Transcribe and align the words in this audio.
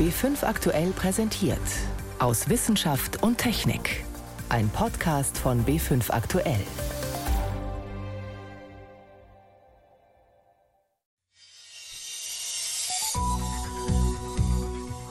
B5 0.00 0.44
aktuell 0.44 0.92
präsentiert. 0.92 1.58
Aus 2.20 2.48
Wissenschaft 2.48 3.22
und 3.22 3.36
Technik. 3.36 4.02
Ein 4.48 4.70
Podcast 4.70 5.36
von 5.36 5.62
B5 5.66 6.10
aktuell. 6.10 6.62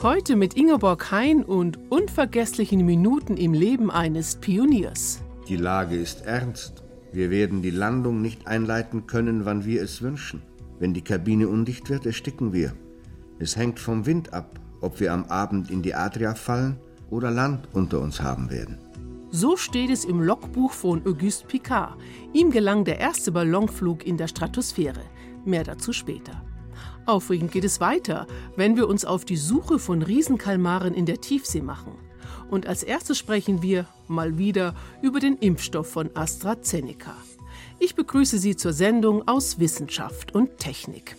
Heute 0.02 0.34
mit 0.34 0.54
Ingeborg 0.54 1.12
Hein 1.12 1.44
und 1.44 1.78
unvergesslichen 1.88 2.84
Minuten 2.84 3.36
im 3.36 3.54
Leben 3.54 3.92
eines 3.92 4.40
Pioniers. 4.40 5.22
Die 5.46 5.54
Lage 5.54 5.94
ist 5.94 6.26
ernst. 6.26 6.82
Wir 7.12 7.30
werden 7.30 7.62
die 7.62 7.70
Landung 7.70 8.20
nicht 8.20 8.48
einleiten 8.48 9.06
können, 9.06 9.44
wann 9.44 9.64
wir 9.64 9.84
es 9.84 10.02
wünschen. 10.02 10.42
Wenn 10.80 10.94
die 10.94 11.04
Kabine 11.04 11.46
undicht 11.46 11.90
wird, 11.90 12.06
ersticken 12.06 12.52
wir. 12.52 12.72
Es 13.38 13.56
hängt 13.56 13.78
vom 13.78 14.04
Wind 14.04 14.32
ab, 14.32 14.58
ob 14.80 15.00
wir 15.00 15.12
am 15.12 15.24
Abend 15.26 15.70
in 15.70 15.82
die 15.82 15.94
Adria 15.94 16.34
fallen 16.34 16.78
oder 17.10 17.30
Land 17.30 17.68
unter 17.72 18.00
uns 18.00 18.20
haben 18.20 18.50
werden. 18.50 18.78
So 19.30 19.56
steht 19.56 19.90
es 19.90 20.04
im 20.04 20.20
Logbuch 20.20 20.72
von 20.72 21.06
Auguste 21.06 21.46
Picard. 21.46 21.96
Ihm 22.32 22.50
gelang 22.50 22.84
der 22.84 22.98
erste 22.98 23.30
Ballonflug 23.30 24.04
in 24.04 24.16
der 24.16 24.26
Stratosphäre. 24.26 25.02
Mehr 25.44 25.62
dazu 25.62 25.92
später. 25.92 26.42
Aufregend 27.06 27.52
geht 27.52 27.64
es 27.64 27.80
weiter, 27.80 28.26
wenn 28.56 28.76
wir 28.76 28.88
uns 28.88 29.04
auf 29.04 29.24
die 29.24 29.36
Suche 29.36 29.78
von 29.78 30.02
Riesenkalmaren 30.02 30.94
in 30.94 31.06
der 31.06 31.20
Tiefsee 31.20 31.62
machen. 31.62 31.92
Und 32.50 32.66
als 32.66 32.82
erstes 32.82 33.18
sprechen 33.18 33.62
wir 33.62 33.86
mal 34.08 34.36
wieder 34.36 34.74
über 35.00 35.20
den 35.20 35.36
Impfstoff 35.36 35.88
von 35.88 36.10
AstraZeneca. 36.14 37.14
Ich 37.78 37.94
begrüße 37.94 38.38
Sie 38.38 38.56
zur 38.56 38.72
Sendung 38.72 39.26
aus 39.28 39.58
Wissenschaft 39.58 40.34
und 40.34 40.58
Technik. 40.58 41.16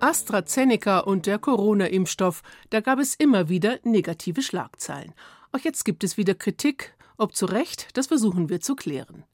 AstraZeneca 0.00 1.00
und 1.00 1.26
der 1.26 1.38
Corona-Impfstoff, 1.38 2.42
da 2.70 2.80
gab 2.80 2.98
es 2.98 3.14
immer 3.14 3.48
wieder 3.48 3.78
negative 3.82 4.42
Schlagzeilen. 4.42 5.14
Auch 5.52 5.60
jetzt 5.60 5.84
gibt 5.84 6.04
es 6.04 6.16
wieder 6.16 6.34
Kritik. 6.34 6.94
Ob 7.16 7.34
zu 7.34 7.46
Recht, 7.46 7.96
das 7.96 8.06
versuchen 8.06 8.48
wir 8.48 8.60
zu 8.60 8.76
klären. 8.76 9.24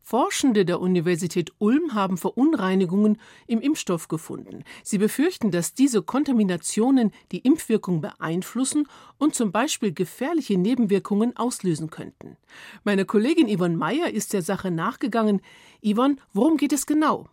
Forschende 0.00 0.64
der 0.64 0.80
Universität 0.80 1.50
Ulm 1.58 1.92
haben 1.92 2.16
Verunreinigungen 2.16 3.18
im 3.48 3.60
Impfstoff 3.60 4.06
gefunden. 4.06 4.62
Sie 4.84 4.98
befürchten, 4.98 5.50
dass 5.50 5.74
diese 5.74 6.00
Kontaminationen 6.00 7.10
die 7.32 7.40
Impfwirkung 7.40 8.00
beeinflussen 8.00 8.86
und 9.18 9.34
zum 9.34 9.50
Beispiel 9.50 9.92
gefährliche 9.92 10.58
Nebenwirkungen 10.58 11.36
auslösen 11.36 11.90
könnten. 11.90 12.36
Meine 12.84 13.04
Kollegin 13.04 13.48
Yvonne 13.48 13.76
Meyer 13.76 14.08
ist 14.08 14.32
der 14.32 14.42
Sache 14.42 14.70
nachgegangen. 14.70 15.40
Yvonne, 15.84 16.18
worum 16.32 16.56
geht 16.56 16.72
es 16.72 16.86
genau? 16.86 17.26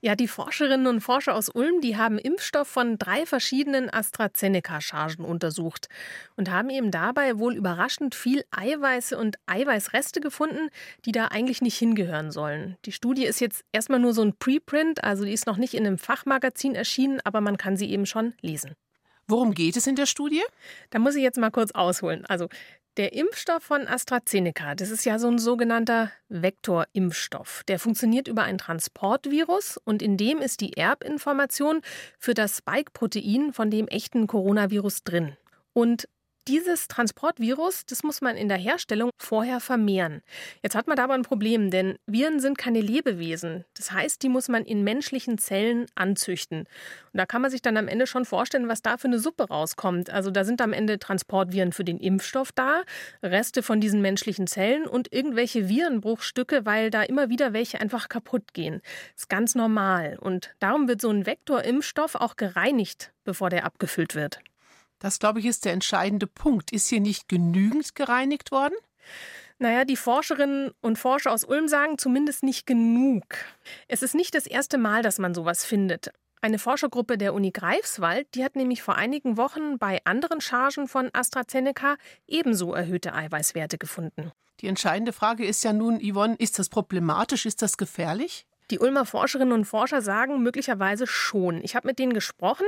Ja, 0.00 0.14
die 0.14 0.28
Forscherinnen 0.28 0.86
und 0.86 1.00
Forscher 1.00 1.34
aus 1.34 1.48
Ulm, 1.48 1.80
die 1.80 1.96
haben 1.96 2.18
Impfstoff 2.18 2.68
von 2.68 2.98
drei 2.98 3.26
verschiedenen 3.26 3.92
AstraZeneca-Chargen 3.92 5.24
untersucht 5.24 5.88
und 6.36 6.50
haben 6.50 6.70
eben 6.70 6.90
dabei 6.90 7.38
wohl 7.38 7.54
überraschend 7.54 8.14
viel 8.14 8.44
Eiweiße 8.50 9.16
und 9.18 9.36
Eiweißreste 9.46 10.20
gefunden, 10.20 10.68
die 11.04 11.12
da 11.12 11.26
eigentlich 11.26 11.62
nicht 11.62 11.78
hingehören 11.78 12.30
sollen. 12.30 12.76
Die 12.84 12.92
Studie 12.92 13.24
ist 13.24 13.40
jetzt 13.40 13.64
erstmal 13.72 14.00
nur 14.00 14.12
so 14.12 14.22
ein 14.22 14.36
Preprint, 14.36 15.02
also 15.04 15.24
die 15.24 15.32
ist 15.32 15.46
noch 15.46 15.56
nicht 15.56 15.74
in 15.74 15.86
einem 15.86 15.98
Fachmagazin 15.98 16.74
erschienen, 16.74 17.20
aber 17.24 17.40
man 17.40 17.56
kann 17.56 17.76
sie 17.76 17.90
eben 17.90 18.06
schon 18.06 18.34
lesen. 18.40 18.74
Worum 19.28 19.54
geht 19.54 19.76
es 19.76 19.86
in 19.86 19.96
der 19.96 20.06
Studie? 20.06 20.42
Da 20.90 20.98
muss 20.98 21.16
ich 21.16 21.22
jetzt 21.22 21.38
mal 21.38 21.50
kurz 21.50 21.72
ausholen. 21.72 22.24
Also 22.26 22.48
der 22.96 23.12
Impfstoff 23.12 23.62
von 23.62 23.86
AstraZeneca, 23.86 24.74
das 24.74 24.90
ist 24.90 25.04
ja 25.04 25.18
so 25.18 25.28
ein 25.28 25.38
sogenannter 25.38 26.10
Vektorimpfstoff. 26.28 27.62
Der 27.68 27.78
funktioniert 27.78 28.28
über 28.28 28.42
ein 28.42 28.58
Transportvirus 28.58 29.78
und 29.84 30.02
in 30.02 30.16
dem 30.16 30.38
ist 30.38 30.60
die 30.60 30.76
Erbinformation 30.76 31.82
für 32.18 32.34
das 32.34 32.58
Spike-Protein 32.58 33.52
von 33.52 33.70
dem 33.70 33.88
echten 33.88 34.26
Coronavirus 34.26 35.04
drin. 35.04 35.36
Und 35.72 36.08
dieses 36.48 36.88
Transportvirus, 36.88 37.86
das 37.86 38.02
muss 38.02 38.20
man 38.20 38.36
in 38.36 38.48
der 38.48 38.56
Herstellung 38.56 39.10
vorher 39.18 39.60
vermehren. 39.60 40.22
Jetzt 40.62 40.74
hat 40.74 40.86
man 40.86 40.96
da 40.96 41.04
aber 41.04 41.14
ein 41.14 41.22
Problem, 41.22 41.70
denn 41.70 41.98
Viren 42.06 42.40
sind 42.40 42.58
keine 42.58 42.80
Lebewesen. 42.80 43.64
Das 43.74 43.92
heißt, 43.92 44.22
die 44.22 44.28
muss 44.28 44.48
man 44.48 44.64
in 44.64 44.84
menschlichen 44.84 45.38
Zellen 45.38 45.86
anzüchten. 45.94 46.60
Und 46.60 46.66
da 47.18 47.26
kann 47.26 47.42
man 47.42 47.50
sich 47.50 47.62
dann 47.62 47.76
am 47.76 47.88
Ende 47.88 48.06
schon 48.06 48.24
vorstellen, 48.24 48.68
was 48.68 48.82
da 48.82 48.96
für 48.96 49.08
eine 49.08 49.18
Suppe 49.18 49.48
rauskommt. 49.48 50.10
Also 50.10 50.30
da 50.30 50.44
sind 50.44 50.60
am 50.60 50.72
Ende 50.72 50.98
Transportviren 50.98 51.72
für 51.72 51.84
den 51.84 51.98
Impfstoff 51.98 52.52
da, 52.52 52.82
Reste 53.22 53.62
von 53.62 53.80
diesen 53.80 54.00
menschlichen 54.00 54.46
Zellen 54.46 54.86
und 54.86 55.12
irgendwelche 55.12 55.68
Virenbruchstücke, 55.68 56.64
weil 56.64 56.90
da 56.90 57.02
immer 57.02 57.28
wieder 57.28 57.52
welche 57.52 57.80
einfach 57.80 58.08
kaputt 58.08 58.54
gehen. 58.54 58.80
Das 59.14 59.22
ist 59.22 59.28
ganz 59.28 59.54
normal. 59.54 60.18
Und 60.20 60.54
darum 60.60 60.88
wird 60.88 61.00
so 61.00 61.10
ein 61.10 61.26
Vektorimpfstoff 61.26 62.14
auch 62.14 62.36
gereinigt, 62.36 63.12
bevor 63.24 63.50
der 63.50 63.64
abgefüllt 63.64 64.14
wird. 64.14 64.40
Das, 64.98 65.18
glaube 65.18 65.40
ich, 65.40 65.46
ist 65.46 65.64
der 65.64 65.72
entscheidende 65.72 66.26
Punkt. 66.26 66.72
Ist 66.72 66.88
hier 66.88 67.00
nicht 67.00 67.28
genügend 67.28 67.94
gereinigt 67.94 68.50
worden? 68.50 68.74
Naja, 69.58 69.84
die 69.84 69.96
Forscherinnen 69.96 70.72
und 70.80 70.98
Forscher 70.98 71.32
aus 71.32 71.44
Ulm 71.44 71.68
sagen 71.68 71.98
zumindest 71.98 72.42
nicht 72.42 72.66
genug. 72.66 73.24
Es 73.88 74.02
ist 74.02 74.14
nicht 74.14 74.34
das 74.34 74.46
erste 74.46 74.76
Mal, 74.76 75.02
dass 75.02 75.18
man 75.18 75.34
sowas 75.34 75.64
findet. 75.64 76.12
Eine 76.42 76.58
Forschergruppe 76.58 77.16
der 77.16 77.32
Uni 77.32 77.50
Greifswald, 77.50 78.28
die 78.34 78.44
hat 78.44 78.56
nämlich 78.56 78.82
vor 78.82 78.96
einigen 78.96 79.36
Wochen 79.36 79.78
bei 79.78 80.00
anderen 80.04 80.40
Chargen 80.40 80.86
von 80.86 81.08
AstraZeneca 81.12 81.96
ebenso 82.26 82.74
erhöhte 82.74 83.14
Eiweißwerte 83.14 83.78
gefunden. 83.78 84.30
Die 84.60 84.68
entscheidende 84.68 85.12
Frage 85.12 85.44
ist 85.46 85.64
ja 85.64 85.72
nun, 85.72 86.00
Yvonne, 86.00 86.36
ist 86.36 86.58
das 86.58 86.68
problematisch, 86.68 87.46
ist 87.46 87.62
das 87.62 87.76
gefährlich? 87.76 88.46
Die 88.70 88.80
Ulmer 88.80 89.04
Forscherinnen 89.04 89.52
und 89.52 89.64
Forscher 89.64 90.02
sagen 90.02 90.42
möglicherweise 90.42 91.06
schon. 91.06 91.62
Ich 91.62 91.76
habe 91.76 91.86
mit 91.86 92.00
denen 92.00 92.12
gesprochen 92.12 92.66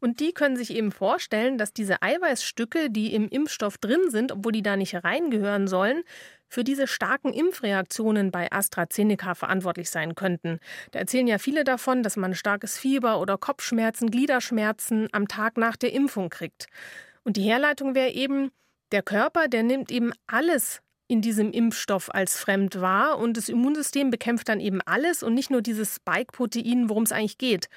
und 0.00 0.20
die 0.20 0.32
können 0.32 0.56
sich 0.56 0.72
eben 0.72 0.92
vorstellen, 0.92 1.58
dass 1.58 1.72
diese 1.72 2.02
Eiweißstücke, 2.02 2.88
die 2.88 3.14
im 3.14 3.28
Impfstoff 3.28 3.76
drin 3.76 4.10
sind, 4.10 4.30
obwohl 4.30 4.52
die 4.52 4.62
da 4.62 4.76
nicht 4.76 4.94
reingehören 5.02 5.66
sollen, 5.66 6.04
für 6.48 6.62
diese 6.62 6.86
starken 6.86 7.32
Impfreaktionen 7.32 8.30
bei 8.30 8.50
AstraZeneca 8.52 9.34
verantwortlich 9.34 9.90
sein 9.90 10.14
könnten. 10.14 10.60
Da 10.92 11.00
erzählen 11.00 11.26
ja 11.26 11.38
viele 11.38 11.64
davon, 11.64 12.02
dass 12.02 12.16
man 12.16 12.34
starkes 12.34 12.78
Fieber 12.78 13.20
oder 13.20 13.36
Kopfschmerzen, 13.36 14.10
Gliederschmerzen 14.10 15.08
am 15.12 15.28
Tag 15.28 15.56
nach 15.56 15.76
der 15.76 15.92
Impfung 15.92 16.28
kriegt. 16.28 16.66
Und 17.24 17.36
die 17.36 17.42
Herleitung 17.42 17.94
wäre 17.94 18.10
eben, 18.10 18.50
der 18.92 19.02
Körper, 19.02 19.46
der 19.46 19.62
nimmt 19.62 19.90
eben 19.90 20.12
alles 20.26 20.82
in 21.10 21.22
diesem 21.22 21.50
Impfstoff 21.50 22.08
als 22.14 22.38
fremd 22.38 22.80
wahr 22.80 23.18
und 23.18 23.36
das 23.36 23.48
Immunsystem 23.48 24.10
bekämpft 24.10 24.48
dann 24.48 24.60
eben 24.60 24.80
alles 24.82 25.24
und 25.24 25.34
nicht 25.34 25.50
nur 25.50 25.60
dieses 25.60 25.96
Spike-Protein, 25.96 26.88
worum 26.88 27.02
es 27.02 27.10
eigentlich 27.10 27.36
geht. 27.36 27.68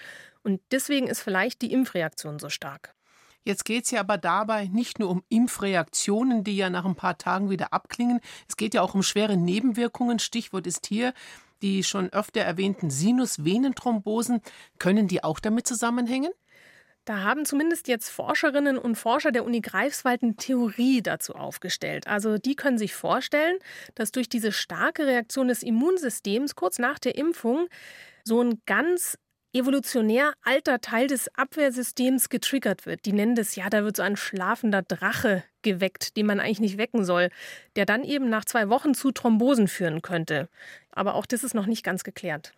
Und 0.43 0.61
deswegen 0.71 1.07
ist 1.07 1.21
vielleicht 1.21 1.63
die 1.63 1.73
Impfreaktion 1.73 2.37
so 2.37 2.49
stark. 2.49 2.93
Jetzt 3.43 3.65
geht 3.65 3.85
es 3.85 3.91
ja 3.91 4.01
aber 4.01 4.17
dabei 4.19 4.67
nicht 4.67 4.99
nur 4.99 5.09
um 5.09 5.23
Impfreaktionen, 5.29 6.43
die 6.43 6.55
ja 6.55 6.69
nach 6.69 6.85
ein 6.85 6.95
paar 6.95 7.17
Tagen 7.17 7.49
wieder 7.49 7.73
abklingen. 7.73 8.19
Es 8.47 8.55
geht 8.55 8.75
ja 8.75 8.83
auch 8.83 8.93
um 8.93 9.01
schwere 9.01 9.35
Nebenwirkungen. 9.35 10.19
Stichwort 10.19 10.67
ist 10.67 10.85
hier 10.85 11.13
die 11.63 11.83
schon 11.83 12.09
öfter 12.11 12.41
erwähnten 12.41 12.91
Sinusvenenthrombosen. 12.91 14.41
Können 14.77 15.07
die 15.07 15.23
auch 15.23 15.39
damit 15.39 15.65
zusammenhängen? 15.65 16.31
Da 17.05 17.19
haben 17.23 17.45
zumindest 17.45 17.89
jetzt 17.89 18.09
Forscherinnen 18.09 18.77
und 18.77 18.95
Forscher 18.95 19.31
der 19.31 19.43
Uni 19.43 19.59
Greifswald 19.59 20.23
eine 20.23 20.35
Theorie 20.35 21.01
dazu 21.01 21.35
aufgestellt. 21.35 22.07
Also 22.07 22.37
die 22.37 22.55
können 22.55 22.77
sich 22.77 22.93
vorstellen, 22.93 23.57
dass 23.95 24.11
durch 24.11 24.29
diese 24.29 24.53
starke 24.53 25.05
Reaktion 25.05 25.49
des 25.49 25.63
Immunsystems 25.63 26.55
kurz 26.55 26.79
nach 26.79 26.99
der 26.99 27.15
Impfung 27.15 27.67
so 28.23 28.41
ein 28.41 28.61
ganz 28.65 29.17
evolutionär 29.53 30.33
alter 30.41 30.81
Teil 30.81 31.07
des 31.07 31.33
Abwehrsystems 31.35 32.29
getriggert 32.29 32.85
wird. 32.85 33.05
Die 33.05 33.13
nennen 33.13 33.35
das 33.35 33.55
ja, 33.55 33.69
da 33.69 33.83
wird 33.83 33.97
so 33.97 34.03
ein 34.03 34.15
schlafender 34.15 34.81
Drache 34.81 35.43
geweckt, 35.61 36.17
den 36.17 36.25
man 36.25 36.39
eigentlich 36.39 36.59
nicht 36.59 36.77
wecken 36.77 37.05
soll, 37.05 37.29
der 37.75 37.85
dann 37.85 38.03
eben 38.03 38.29
nach 38.29 38.45
zwei 38.45 38.69
Wochen 38.69 38.95
zu 38.95 39.11
Thrombosen 39.11 39.67
führen 39.67 40.01
könnte. 40.01 40.49
Aber 40.91 41.15
auch 41.15 41.25
das 41.25 41.43
ist 41.43 41.53
noch 41.53 41.67
nicht 41.67 41.83
ganz 41.83 42.03
geklärt. 42.03 42.53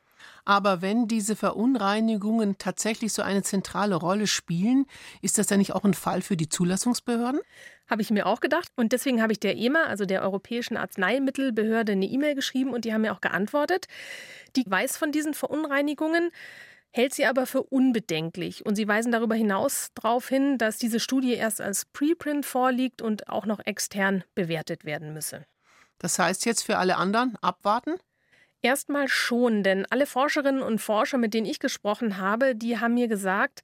Aber 0.46 0.82
wenn 0.82 1.08
diese 1.08 1.36
Verunreinigungen 1.36 2.58
tatsächlich 2.58 3.14
so 3.14 3.22
eine 3.22 3.44
zentrale 3.44 3.96
Rolle 3.96 4.28
spielen, 4.28 4.86
ist 5.22 5.38
das 5.38 5.48
dann 5.48 5.60
nicht 5.60 5.74
auch 5.74 5.84
ein 5.84 5.94
Fall 5.94 6.22
für 6.22 6.38
die 6.38 6.50
Zulassungsbehörden? 6.50 7.42
Habe 7.88 8.02
ich 8.02 8.12
mir 8.12 8.26
auch 8.26 8.40
gedacht. 8.40 8.70
Und 8.76 8.92
deswegen 8.92 9.22
habe 9.22 9.32
ich 9.32 9.40
der 9.40 9.58
EMA, 9.58 9.84
also 9.84 10.06
der 10.06 10.22
Europäischen 10.22 10.78
Arzneimittelbehörde, 10.78 11.94
eine 11.94 12.06
E-Mail 12.06 12.36
geschrieben 12.36 12.74
und 12.74 12.86
die 12.86 12.94
haben 12.94 13.02
mir 13.02 13.14
auch 13.14 13.22
geantwortet. 13.22 13.88
Die 14.56 14.64
weiß 14.66 14.98
von 14.98 15.12
diesen 15.12 15.34
Verunreinigungen 15.34 16.32
hält 16.96 17.14
sie 17.14 17.26
aber 17.26 17.46
für 17.46 17.62
unbedenklich. 17.62 18.66
Und 18.66 18.76
sie 18.76 18.88
weisen 18.88 19.12
darüber 19.12 19.36
hinaus 19.36 19.92
darauf 19.96 20.30
hin, 20.30 20.58
dass 20.58 20.78
diese 20.78 21.02
Studie 21.02 21.34
erst 21.34 21.60
als 21.60 21.86
Preprint 21.86 22.46
vorliegt 22.46 23.02
und 23.02 23.28
auch 23.28 23.46
noch 23.46 23.60
extern 23.66 24.24
bewertet 24.34 24.86
werden 24.86 25.14
müsse. 25.14 25.46
Das 26.00 26.18
heißt 26.20 26.46
jetzt 26.46 26.64
für 26.64 26.78
alle 26.78 26.96
anderen 26.96 27.38
abwarten? 27.42 27.96
Erstmal 28.66 29.08
schon, 29.08 29.62
denn 29.62 29.86
alle 29.92 30.08
Forscherinnen 30.08 30.64
und 30.64 30.80
Forscher, 30.80 31.20
mit 31.20 31.36
denen 31.36 31.46
ich 31.46 31.60
gesprochen 31.60 32.18
habe, 32.18 32.56
die 32.56 32.80
haben 32.80 32.96
mir 32.96 33.08
gesagt, 33.08 33.62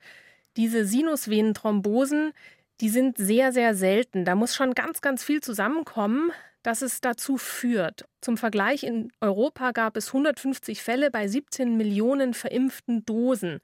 diese 0.57 0.85
Sinusvenenthrombosen, 0.85 2.33
die 2.81 2.89
sind 2.89 3.17
sehr, 3.17 3.51
sehr 3.51 3.73
selten. 3.73 4.25
Da 4.25 4.35
muss 4.35 4.53
schon 4.53 4.75
ganz, 4.75 5.01
ganz 5.01 5.23
viel 5.23 5.41
zusammenkommen, 5.41 6.31
dass 6.61 6.83
es 6.83 7.01
dazu 7.01 7.37
führt. 7.37 8.05
Zum 8.21 8.37
Vergleich, 8.37 8.83
in 8.83 9.11
Europa 9.21 9.71
gab 9.71 9.97
es 9.97 10.09
150 10.09 10.83
Fälle 10.83 11.09
bei 11.09 11.27
17 11.27 11.75
Millionen 11.77 12.35
verimpften 12.35 13.03
Dosen. 13.03 13.59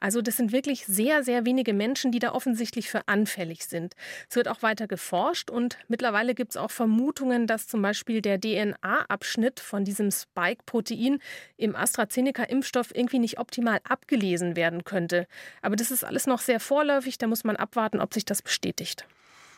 Also 0.00 0.22
das 0.22 0.36
sind 0.36 0.52
wirklich 0.52 0.86
sehr, 0.86 1.22
sehr 1.22 1.44
wenige 1.44 1.74
Menschen, 1.74 2.10
die 2.10 2.18
da 2.18 2.32
offensichtlich 2.32 2.90
für 2.90 3.06
anfällig 3.06 3.66
sind. 3.66 3.94
Es 4.28 4.36
wird 4.36 4.48
auch 4.48 4.62
weiter 4.62 4.86
geforscht 4.86 5.50
und 5.50 5.78
mittlerweile 5.88 6.34
gibt 6.34 6.52
es 6.52 6.56
auch 6.56 6.70
Vermutungen, 6.70 7.46
dass 7.46 7.68
zum 7.68 7.82
Beispiel 7.82 8.22
der 8.22 8.40
DNA-Abschnitt 8.40 9.60
von 9.60 9.84
diesem 9.84 10.10
Spike-Protein 10.10 11.18
im 11.56 11.76
AstraZeneca-Impfstoff 11.76 12.94
irgendwie 12.94 13.18
nicht 13.18 13.38
optimal 13.38 13.80
abgelesen 13.84 14.56
werden 14.56 14.84
könnte. 14.84 15.26
Aber 15.62 15.76
das 15.76 15.90
ist 15.90 16.04
alles 16.04 16.26
noch 16.26 16.40
sehr 16.40 16.60
vorläufig, 16.60 17.18
da 17.18 17.26
muss 17.26 17.44
man 17.44 17.56
abwarten, 17.56 18.00
ob 18.00 18.14
sich 18.14 18.24
das 18.24 18.42
bestätigt 18.42 19.06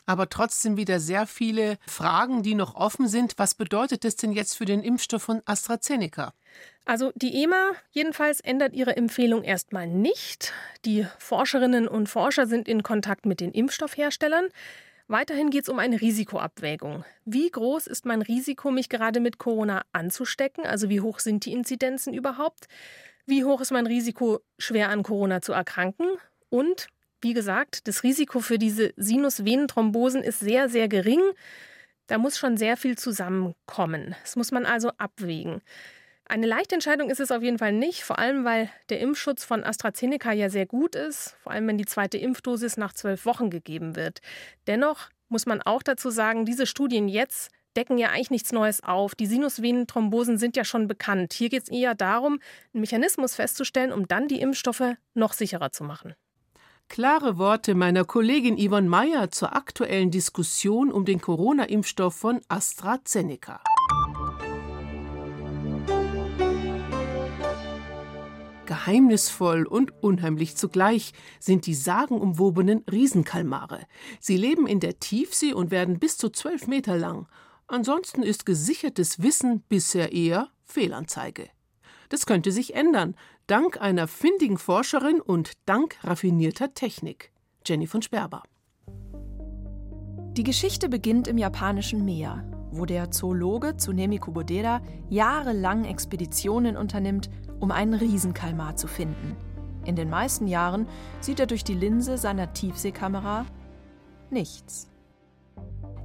aber 0.06 0.28
trotzdem 0.28 0.76
wieder 0.76 1.00
sehr 1.00 1.26
viele 1.26 1.78
Fragen, 1.86 2.42
die 2.42 2.54
noch 2.54 2.74
offen 2.74 3.08
sind. 3.08 3.34
Was 3.36 3.54
bedeutet 3.54 4.04
das 4.04 4.16
denn 4.16 4.32
jetzt 4.32 4.56
für 4.56 4.64
den 4.64 4.82
Impfstoff 4.82 5.22
von 5.22 5.42
AstraZeneca? 5.44 6.32
Also 6.84 7.12
die 7.14 7.42
EMA 7.42 7.72
jedenfalls 7.90 8.40
ändert 8.40 8.74
ihre 8.74 8.96
Empfehlung 8.96 9.44
erstmal 9.44 9.86
nicht. 9.86 10.52
Die 10.84 11.06
Forscherinnen 11.18 11.86
und 11.86 12.08
Forscher 12.08 12.46
sind 12.46 12.68
in 12.68 12.82
Kontakt 12.82 13.24
mit 13.24 13.40
den 13.40 13.52
Impfstoffherstellern. 13.52 14.48
Weiterhin 15.06 15.50
geht 15.50 15.64
es 15.64 15.68
um 15.68 15.78
eine 15.78 16.00
Risikoabwägung. 16.00 17.04
Wie 17.24 17.50
groß 17.50 17.86
ist 17.86 18.06
mein 18.06 18.22
Risiko, 18.22 18.70
mich 18.70 18.88
gerade 18.88 19.20
mit 19.20 19.38
Corona 19.38 19.82
anzustecken? 19.92 20.64
Also 20.66 20.88
wie 20.88 21.00
hoch 21.00 21.18
sind 21.18 21.44
die 21.44 21.52
Inzidenzen 21.52 22.14
überhaupt? 22.14 22.66
Wie 23.26 23.44
hoch 23.44 23.60
ist 23.60 23.72
mein 23.72 23.86
Risiko, 23.86 24.40
schwer 24.58 24.88
an 24.88 25.02
Corona 25.02 25.42
zu 25.42 25.52
erkranken? 25.52 26.06
Und 26.48 26.88
wie 27.20 27.34
gesagt, 27.34 27.86
das 27.86 28.02
Risiko 28.02 28.40
für 28.40 28.58
diese 28.58 28.92
Sinusvenenthrombosen 28.96 30.22
ist 30.22 30.40
sehr, 30.40 30.68
sehr 30.68 30.88
gering. 30.88 31.22
Da 32.08 32.18
muss 32.18 32.38
schon 32.38 32.56
sehr 32.56 32.76
viel 32.76 32.98
zusammenkommen. 32.98 34.16
Das 34.22 34.34
muss 34.34 34.50
man 34.50 34.66
also 34.66 34.90
abwägen. 34.98 35.62
Eine 36.26 36.46
leichte 36.46 36.74
Entscheidung 36.74 37.10
ist 37.10 37.20
es 37.20 37.30
auf 37.30 37.42
jeden 37.42 37.58
Fall 37.58 37.72
nicht, 37.72 38.04
vor 38.04 38.18
allem 38.18 38.44
weil 38.44 38.70
der 38.88 39.00
Impfschutz 39.00 39.44
von 39.44 39.64
AstraZeneca 39.64 40.32
ja 40.32 40.48
sehr 40.48 40.66
gut 40.66 40.94
ist, 40.94 41.36
vor 41.42 41.52
allem 41.52 41.66
wenn 41.66 41.78
die 41.78 41.84
zweite 41.84 42.16
Impfdosis 42.16 42.76
nach 42.76 42.92
zwölf 42.92 43.26
Wochen 43.26 43.50
gegeben 43.50 43.96
wird. 43.96 44.20
Dennoch 44.66 45.10
muss 45.28 45.46
man 45.46 45.60
auch 45.62 45.82
dazu 45.82 46.10
sagen, 46.10 46.44
diese 46.44 46.66
Studien 46.66 47.08
jetzt 47.08 47.50
decken 47.76 47.98
ja 47.98 48.10
eigentlich 48.10 48.30
nichts 48.30 48.52
Neues 48.52 48.82
auf. 48.82 49.14
Die 49.14 49.26
Sinusvenenthrombosen 49.26 50.38
sind 50.38 50.56
ja 50.56 50.64
schon 50.64 50.88
bekannt. 50.88 51.32
Hier 51.32 51.48
geht 51.48 51.64
es 51.64 51.68
eher 51.70 51.94
darum, 51.94 52.38
einen 52.72 52.80
Mechanismus 52.80 53.34
festzustellen, 53.34 53.92
um 53.92 54.06
dann 54.06 54.28
die 54.28 54.40
Impfstoffe 54.40 54.96
noch 55.14 55.32
sicherer 55.32 55.72
zu 55.72 55.84
machen. 55.84 56.14
Klare 56.88 57.38
Worte 57.38 57.74
meiner 57.74 58.04
Kollegin 58.04 58.58
Yvonne 58.58 58.88
Meyer 58.88 59.30
zur 59.30 59.56
aktuellen 59.56 60.10
Diskussion 60.10 60.92
um 60.92 61.06
den 61.06 61.20
Corona-Impfstoff 61.20 62.14
von 62.14 62.42
AstraZeneca. 62.48 63.62
Geheimnisvoll 68.82 69.64
und 69.64 69.92
unheimlich 70.02 70.56
zugleich 70.56 71.12
sind 71.38 71.66
die 71.66 71.74
sagenumwobenen 71.74 72.84
Riesenkalmare. 72.90 73.86
Sie 74.18 74.36
leben 74.36 74.66
in 74.66 74.80
der 74.80 74.98
Tiefsee 74.98 75.52
und 75.52 75.70
werden 75.70 76.00
bis 76.00 76.16
zu 76.16 76.30
zwölf 76.30 76.66
Meter 76.66 76.96
lang. 76.96 77.28
Ansonsten 77.68 78.24
ist 78.24 78.44
gesichertes 78.44 79.22
Wissen 79.22 79.60
bisher 79.68 80.12
eher 80.12 80.48
Fehlanzeige. 80.64 81.48
Das 82.08 82.26
könnte 82.26 82.50
sich 82.50 82.74
ändern, 82.74 83.14
dank 83.46 83.80
einer 83.80 84.08
findigen 84.08 84.58
Forscherin 84.58 85.20
und 85.20 85.52
dank 85.64 85.96
raffinierter 86.02 86.74
Technik. 86.74 87.30
Jenny 87.64 87.86
von 87.86 88.02
Sperber. 88.02 88.42
Die 90.32 90.44
Geschichte 90.44 90.88
beginnt 90.88 91.28
im 91.28 91.38
japanischen 91.38 92.04
Meer, 92.04 92.44
wo 92.72 92.86
der 92.86 93.10
Zoologe 93.10 93.76
Tsunemi 93.76 94.18
Kubodera 94.18 94.80
jahrelang 95.08 95.84
Expeditionen 95.84 96.76
unternimmt, 96.76 97.30
um 97.60 97.70
einen 97.70 97.94
Riesenkalmar 97.94 98.76
zu 98.76 98.88
finden. 98.88 99.36
In 99.84 99.96
den 99.96 100.10
meisten 100.10 100.46
Jahren 100.46 100.86
sieht 101.20 101.40
er 101.40 101.46
durch 101.46 101.64
die 101.64 101.74
Linse 101.74 102.18
seiner 102.18 102.52
Tiefseekamera 102.52 103.46
nichts. 104.30 104.88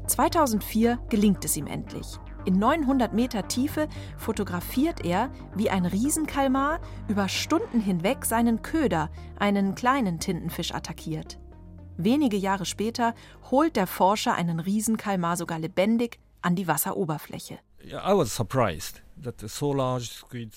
2004 0.07 0.99
gelingt 1.09 1.43
es 1.45 1.57
ihm 1.57 1.67
endlich. 1.67 2.19
In 2.45 2.59
900 2.59 3.13
Meter 3.13 3.47
Tiefe 3.47 3.89
fotografiert 4.17 5.03
er, 5.03 5.29
wie 5.53 5.69
ein 5.69 5.85
Riesenkalmar 5.85 6.79
über 7.09 7.27
Stunden 7.27 7.81
hinweg 7.81 8.23
seinen 8.23 8.61
Köder, 8.61 9.09
einen 9.37 9.75
kleinen 9.75 10.19
Tintenfisch, 10.19 10.73
attackiert. 10.73 11.39
Wenige 11.97 12.37
Jahre 12.37 12.65
später 12.65 13.15
holt 13.51 13.75
der 13.75 13.87
Forscher 13.87 14.35
einen 14.35 14.59
Riesenkalmar 14.59 15.35
sogar 15.35 15.59
lebendig 15.59 16.19
an 16.41 16.55
die 16.55 16.67
Wasseroberfläche. 16.67 17.59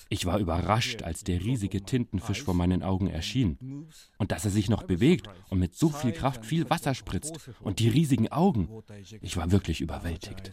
Ich 0.08 0.26
war 0.26 0.38
überrascht, 0.38 1.02
als 1.02 1.24
der 1.24 1.40
riesige 1.40 1.82
Tintenfisch 1.82 2.42
vor 2.42 2.54
meinen 2.54 2.82
Augen 2.82 3.06
erschien. 3.06 3.86
Und 4.18 4.32
dass 4.32 4.44
er 4.44 4.50
sich 4.50 4.68
noch 4.68 4.82
bewegt 4.82 5.28
und 5.48 5.58
mit 5.58 5.74
so 5.74 5.88
viel 5.88 6.12
Kraft 6.12 6.44
viel 6.44 6.68
Wasser 6.68 6.94
spritzt. 6.94 7.50
Und 7.60 7.78
die 7.78 7.88
riesigen 7.88 8.30
Augen. 8.32 8.68
Ich 9.20 9.36
war 9.36 9.50
wirklich 9.50 9.80
überwältigt. 9.80 10.52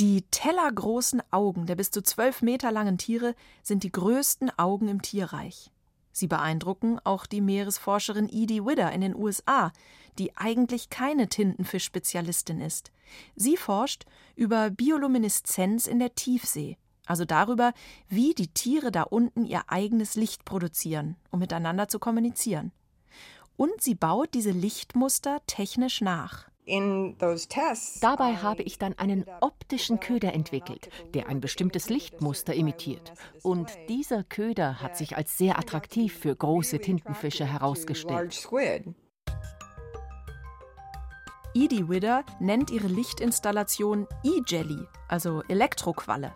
Die 0.00 0.22
tellergroßen 0.30 1.22
Augen 1.30 1.66
der 1.66 1.76
bis 1.76 1.90
zu 1.90 2.02
zwölf 2.02 2.42
Meter 2.42 2.72
langen 2.72 2.98
Tiere 2.98 3.34
sind 3.62 3.82
die 3.82 3.92
größten 3.92 4.50
Augen 4.58 4.88
im 4.88 5.02
Tierreich. 5.02 5.70
Sie 6.12 6.26
beeindrucken 6.26 6.98
auch 7.04 7.26
die 7.26 7.40
Meeresforscherin 7.40 8.28
Edie 8.30 8.64
Widder 8.64 8.92
in 8.92 9.00
den 9.00 9.16
USA, 9.16 9.72
die 10.18 10.36
eigentlich 10.36 10.90
keine 10.90 11.28
Tintenfisch-Spezialistin 11.28 12.60
ist. 12.60 12.92
Sie 13.36 13.56
forscht 13.56 14.04
über 14.36 14.70
Biolumineszenz 14.70 15.86
in 15.86 15.98
der 15.98 16.14
Tiefsee, 16.14 16.76
also 17.06 17.24
darüber, 17.24 17.72
wie 18.08 18.34
die 18.34 18.48
Tiere 18.48 18.92
da 18.92 19.02
unten 19.02 19.44
ihr 19.44 19.62
eigenes 19.66 20.14
Licht 20.14 20.44
produzieren, 20.44 21.16
um 21.30 21.40
miteinander 21.40 21.88
zu 21.88 21.98
kommunizieren. 21.98 22.72
Und 23.56 23.80
sie 23.80 23.94
baut 23.94 24.34
diese 24.34 24.50
Lichtmuster 24.50 25.40
technisch 25.46 26.00
nach. 26.00 26.48
Dabei 26.64 28.36
habe 28.36 28.62
ich 28.62 28.78
dann 28.78 28.96
einen 28.96 29.24
optischen 29.40 29.98
Köder 29.98 30.32
entwickelt, 30.32 30.90
der 31.12 31.28
ein 31.28 31.40
bestimmtes 31.40 31.88
Lichtmuster 31.88 32.54
imitiert. 32.54 33.12
Und 33.42 33.68
dieser 33.88 34.22
Köder 34.22 34.80
hat 34.80 34.96
sich 34.96 35.16
als 35.16 35.36
sehr 35.36 35.58
attraktiv 35.58 36.16
für 36.16 36.34
große 36.34 36.78
Tintenfische 36.78 37.44
herausgestellt. 37.44 38.46
Edie 41.54 41.86
Widder 41.86 42.24
nennt 42.40 42.70
ihre 42.70 42.86
Lichtinstallation 42.86 44.06
E-Jelly, 44.24 44.86
also 45.08 45.42
Elektroqualle. 45.48 46.32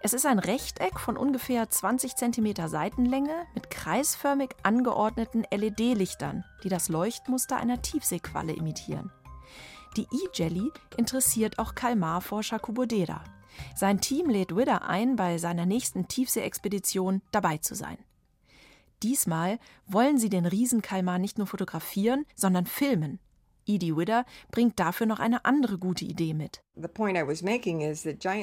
Es 0.00 0.12
ist 0.12 0.26
ein 0.26 0.40
Rechteck 0.40 0.98
von 0.98 1.16
ungefähr 1.16 1.70
20 1.70 2.16
cm 2.16 2.68
Seitenlänge 2.68 3.46
mit 3.54 3.70
kreisförmig 3.70 4.50
angeordneten 4.64 5.44
LED-Lichtern, 5.52 6.44
die 6.64 6.68
das 6.68 6.88
Leuchtmuster 6.88 7.58
einer 7.58 7.80
Tiefseequalle 7.80 8.52
imitieren. 8.52 9.12
Die 9.96 10.08
E-Jelly 10.10 10.72
interessiert 10.96 11.60
auch 11.60 11.76
Kalmarforscher 11.76 12.58
Kubodera. 12.58 13.22
Sein 13.76 14.00
Team 14.00 14.28
lädt 14.30 14.56
Widder 14.56 14.82
ein, 14.88 15.14
bei 15.14 15.38
seiner 15.38 15.66
nächsten 15.66 16.08
Tiefseeexpedition 16.08 17.22
dabei 17.30 17.58
zu 17.58 17.76
sein. 17.76 17.98
Diesmal 19.04 19.60
wollen 19.86 20.18
sie 20.18 20.28
den 20.28 20.46
Riesenkalmar 20.46 21.18
nicht 21.18 21.38
nur 21.38 21.46
fotografieren, 21.46 22.26
sondern 22.34 22.66
filmen 22.66 23.20
Edie 23.74 23.96
Widder 23.96 24.24
bringt 24.50 24.78
dafür 24.78 25.06
noch 25.06 25.20
eine 25.20 25.44
andere 25.44 25.78
gute 25.78 26.04
Idee 26.04 26.34
mit. 26.34 26.62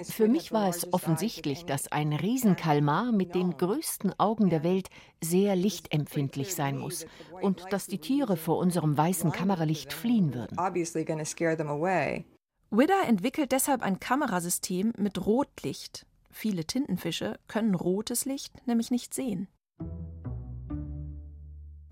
Für 0.03 0.27
mich 0.27 0.51
war 0.51 0.69
es 0.69 0.93
offensichtlich, 0.93 1.65
dass 1.65 1.91
ein 1.91 2.13
Riesenkalmar 2.13 3.11
mit 3.11 3.35
den 3.35 3.57
größten 3.57 4.19
Augen 4.19 4.49
der 4.49 4.63
Welt 4.63 4.89
sehr 5.21 5.55
lichtempfindlich 5.55 6.55
sein 6.55 6.77
muss 6.77 7.05
und 7.41 7.65
dass 7.71 7.87
die 7.87 7.99
Tiere 7.99 8.37
vor 8.37 8.57
unserem 8.57 8.97
weißen 8.97 9.31
Kameralicht 9.31 9.93
fliehen 9.93 10.33
würden. 10.33 10.57
Widder 12.69 13.07
entwickelt 13.07 13.51
deshalb 13.53 13.81
ein 13.81 13.99
Kamerasystem 13.99 14.93
mit 14.97 15.25
Rotlicht. 15.25 16.05
Viele 16.29 16.65
Tintenfische 16.65 17.39
können 17.47 17.75
rotes 17.75 18.25
Licht 18.25 18.67
nämlich 18.67 18.91
nicht 18.91 19.13
sehen. 19.13 19.47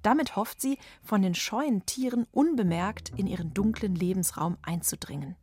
Damit 0.05 0.35
hofft 0.35 0.61
sie, 0.61 0.77
von 1.01 1.23
den 1.23 1.33
scheuen 1.33 1.87
Tieren 1.87 2.27
unbemerkt 2.31 3.11
in 3.17 3.25
ihren 3.25 3.55
dunklen 3.55 3.95
Lebensraum 3.95 4.55
einzudringen. 4.61 5.35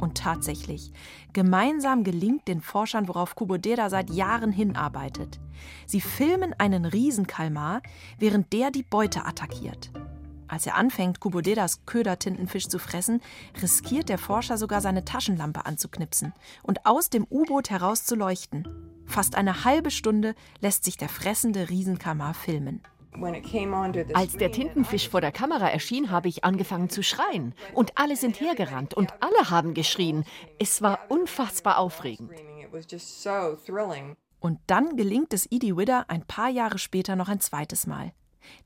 Und 0.00 0.18
tatsächlich, 0.18 0.92
gemeinsam 1.32 2.02
gelingt 2.02 2.48
den 2.48 2.60
Forschern, 2.60 3.06
worauf 3.06 3.36
Kubodera 3.36 3.88
seit 3.88 4.10
Jahren 4.10 4.50
hinarbeitet. 4.50 5.38
Sie 5.86 6.00
filmen 6.00 6.52
einen 6.58 6.86
Riesenkalmar, 6.86 7.82
während 8.18 8.52
der 8.52 8.72
die 8.72 8.82
Beute 8.82 9.24
attackiert. 9.24 9.92
Als 10.48 10.66
er 10.66 10.74
anfängt, 10.74 11.20
Kuboderas 11.20 11.86
Ködertintenfisch 11.86 12.66
zu 12.66 12.80
fressen, 12.80 13.20
riskiert 13.62 14.08
der 14.08 14.18
Forscher 14.18 14.58
sogar 14.58 14.80
seine 14.80 15.04
Taschenlampe 15.04 15.66
anzuknipsen 15.66 16.32
und 16.64 16.84
aus 16.84 17.10
dem 17.10 17.28
U-Boot 17.30 17.70
heraus 17.70 18.04
zu 18.04 18.16
leuchten. 18.16 18.66
Fast 19.12 19.34
eine 19.34 19.64
halbe 19.64 19.90
Stunde 19.90 20.34
lässt 20.62 20.84
sich 20.84 20.96
der 20.96 21.10
fressende 21.10 21.68
Riesenkamar 21.68 22.32
filmen. 22.32 22.80
Als 24.14 24.32
der 24.38 24.50
Tintenfisch 24.52 25.10
vor 25.10 25.20
der 25.20 25.32
Kamera 25.32 25.68
erschien, 25.68 26.10
habe 26.10 26.28
ich 26.28 26.44
angefangen 26.44 26.88
zu 26.88 27.02
schreien. 27.02 27.54
Und 27.74 27.98
alle 27.98 28.16
sind 28.16 28.40
hergerannt 28.40 28.94
und 28.94 29.12
alle 29.20 29.50
haben 29.50 29.74
geschrien. 29.74 30.24
Es 30.58 30.80
war 30.80 30.98
unfassbar 31.10 31.76
aufregend. 31.76 32.30
Und 34.40 34.58
dann 34.66 34.96
gelingt 34.96 35.34
es 35.34 35.46
Edie 35.52 35.76
Widder 35.76 36.06
ein 36.08 36.24
paar 36.24 36.48
Jahre 36.48 36.78
später 36.78 37.14
noch 37.14 37.28
ein 37.28 37.40
zweites 37.40 37.86
Mal. 37.86 38.12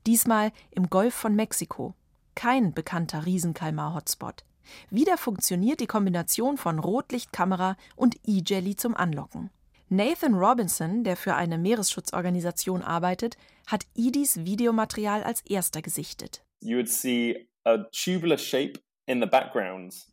Diesmal 0.05 0.53
im 0.71 0.89
Golf 0.89 1.13
von 1.13 1.35
Mexiko. 1.35 1.93
Kein 2.35 2.73
bekannter 2.73 3.25
Riesenkalmar-Hotspot. 3.25 4.45
Wieder 4.89 5.17
funktioniert 5.17 5.81
die 5.81 5.87
Kombination 5.87 6.55
von 6.55 6.79
Rotlichtkamera 6.79 7.75
und 7.97 8.15
E-Jelly 8.25 8.77
zum 8.77 8.95
Anlocken. 8.95 9.49
Nathan 9.89 10.33
Robinson, 10.33 11.05
der 11.05 11.15
für 11.15 11.35
eine 11.35 11.57
Meeresschutzorganisation 11.57 12.81
arbeitet, 12.81 13.37
hat 13.67 13.85
Edis 13.95 14.43
Videomaterial 14.43 15.23
als 15.23 15.41
erster 15.41 15.81
gesichtet. 15.81 16.43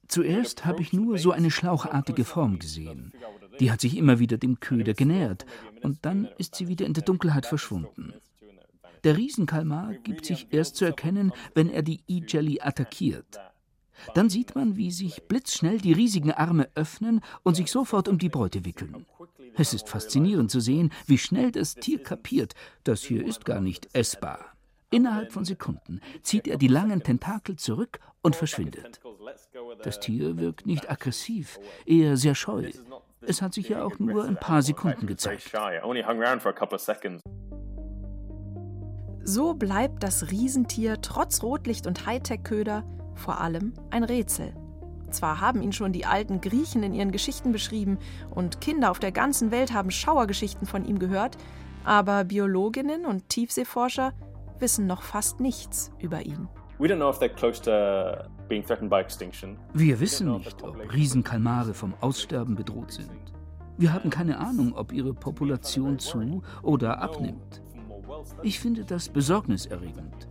Zuerst 0.07 0.65
habe 0.65 0.83
ich 0.83 0.93
nur 0.93 1.19
so 1.19 1.33
eine 1.33 1.51
schlauchartige 1.51 2.25
Form 2.25 2.61
gesehen. 2.61 3.13
Die 3.59 3.73
hat 3.73 3.81
sich 3.81 3.97
immer 3.97 4.21
wieder 4.21 4.37
dem 4.37 4.61
Köder 4.61 4.95
genähert 4.95 5.45
und 5.83 6.05
dann 6.05 6.29
ist 6.39 6.55
sie 6.55 6.69
wieder 6.69 6.87
in 6.87 6.95
der 6.95 7.03
Dunkelheit 7.03 7.47
verschwunden. 7.47 8.15
Der 9.03 9.17
Riesenkalmar 9.17 9.95
gibt 10.05 10.25
sich 10.25 10.47
erst 10.53 10.77
zu 10.77 10.85
erkennen, 10.85 11.33
wenn 11.55 11.69
er 11.69 11.83
die 11.83 12.01
E-Jelly 12.07 12.61
attackiert. 12.61 13.41
Dann 14.15 14.31
sieht 14.31 14.55
man, 14.55 14.77
wie 14.77 14.91
sich 14.91 15.25
blitzschnell 15.25 15.79
die 15.79 15.93
riesigen 15.93 16.33
Arme 16.33 16.69
öffnen 16.75 17.21
und 17.43 17.55
sich 17.55 17.71
sofort 17.71 18.09
um 18.09 18.19
die 18.19 18.29
Beute 18.29 18.65
wickeln. 18.65 19.07
Es 19.57 19.73
ist 19.73 19.89
faszinierend 19.89 20.51
zu 20.51 20.61
sehen, 20.61 20.93
wie 21.07 21.19
schnell 21.19 21.53
das 21.53 21.75
Tier 21.75 22.03
kapiert, 22.03 22.55
das 22.83 23.03
hier 23.03 23.25
ist 23.25 23.45
gar 23.45 23.61
nicht 23.61 23.89
essbar. 23.95 24.55
Innerhalb 24.91 25.33
von 25.33 25.45
Sekunden 25.45 26.01
zieht 26.23 26.47
er 26.47 26.57
die 26.57 26.69
langen 26.69 27.03
Tentakel 27.03 27.57
zurück 27.57 27.99
und 28.23 28.37
verschwindet. 28.37 29.01
Das 29.83 30.01
Tier 30.01 30.39
wirkt 30.39 30.67
nicht 30.67 30.91
aggressiv, 30.91 31.59
eher 31.85 32.17
sehr 32.17 32.35
scheu. 32.35 32.71
Es 33.21 33.43
hat 33.43 33.55
sich 33.55 33.69
ja 33.69 33.85
auch 33.85 33.99
nur 33.99 34.25
ein 34.25 34.37
paar 34.37 34.63
Sekunden 34.63 35.07
gezeigt. 35.07 35.51
So 39.25 39.55
bleibt 39.55 40.03
das 40.03 40.31
Riesentier 40.31 41.01
trotz 41.01 41.43
Rotlicht 41.43 41.87
und 41.87 42.07
Hightech-Köder 42.07 42.85
vor 43.15 43.41
allem 43.41 43.73
ein 43.91 44.05
Rätsel. 44.05 44.55
Zwar 45.15 45.41
haben 45.41 45.63
ihn 45.63 45.73
schon 45.73 45.93
die 45.93 46.07
alten 46.07 46.41
Griechen 46.41 46.83
in 46.83 46.93
ihren 46.93 47.13
Geschichten 47.13 47.53
beschrieben 47.53 47.99
und 48.35 48.61
Kinder 48.61 48.91
auf 48.91 48.99
der 48.99 49.13
ganzen 49.13 49.53
Welt 49.53 49.73
haben 49.73 49.93
Schauergeschichten 49.93 50.67
von 50.67 50.85
ihm 50.85 50.99
gehört, 50.99 51.39
aber 51.85 52.25
Biologinnen 52.25 53.07
und 53.07 53.29
Tiefseeforscher 53.29 54.13
wissen 54.59 54.89
noch 54.89 55.03
fast 55.03 55.39
nichts 55.39 55.93
über 56.01 56.23
ihn. 56.23 56.49
Wir 56.79 56.99
wissen 60.01 60.37
nicht, 60.37 60.63
ob 60.65 60.93
Riesenkalmare 60.93 61.75
vom 61.75 61.95
Aussterben 62.01 62.57
bedroht 62.57 62.91
sind. 62.91 63.33
Wir 63.79 63.93
haben 63.93 64.11
keine 64.11 64.39
Ahnung, 64.39 64.73
ob 64.75 64.93
ihre 64.93 65.15
Population 65.15 66.01
zu 66.01 66.43
oder 66.63 67.01
abnimmt. 67.01 67.63
Ich 68.43 68.59
finde 68.59 68.85
das 68.85 69.09
besorgniserregend. 69.09 70.27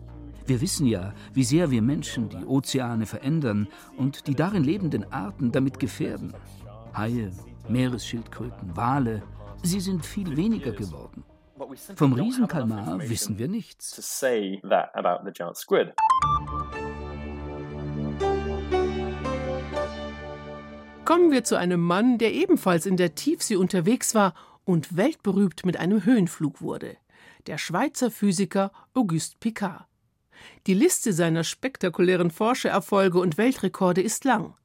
Wir 0.45 0.59
wissen 0.59 0.87
ja, 0.87 1.13
wie 1.33 1.43
sehr 1.43 1.71
wir 1.71 1.81
Menschen 1.81 2.29
die 2.29 2.45
Ozeane 2.45 3.05
verändern 3.05 3.67
und 3.97 4.27
die 4.27 4.35
darin 4.35 4.63
lebenden 4.63 5.11
Arten 5.11 5.51
damit 5.51 5.79
gefährden. 5.79 6.33
Haie, 6.95 7.31
Meeresschildkröten, 7.69 8.75
Wale, 8.75 9.23
sie 9.63 9.79
sind 9.79 10.05
viel 10.05 10.35
weniger 10.35 10.71
geworden. 10.71 11.23
Vom 11.95 12.13
Riesenkalmar 12.13 12.99
wissen 13.07 13.37
wir 13.37 13.47
nichts. 13.47 14.21
Kommen 21.05 21.31
wir 21.31 21.43
zu 21.43 21.57
einem 21.57 21.81
Mann, 21.81 22.17
der 22.17 22.33
ebenfalls 22.33 22.85
in 22.85 22.97
der 22.97 23.15
Tiefsee 23.15 23.55
unterwegs 23.55 24.13
war 24.13 24.33
und 24.65 24.97
weltberühmt 24.97 25.65
mit 25.65 25.77
einem 25.77 26.03
Höhenflug 26.03 26.61
wurde. 26.61 26.97
Der 27.47 27.57
Schweizer 27.57 28.11
Physiker 28.11 28.71
Auguste 28.93 29.37
Picard. 29.39 29.85
Die 30.67 30.73
Liste 30.73 31.13
seiner 31.13 31.43
spektakulären 31.43 32.31
Forschererfolge 32.31 33.19
und 33.19 33.37
Weltrekorde 33.37 34.01
ist 34.01 34.25
lang. 34.25 34.55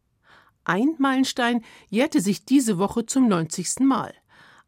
Ein 0.64 0.94
Meilenstein 0.98 1.64
jährte 1.88 2.20
sich 2.20 2.44
diese 2.44 2.78
Woche 2.78 3.06
zum 3.06 3.28
90. 3.28 3.80
Mal. 3.80 4.12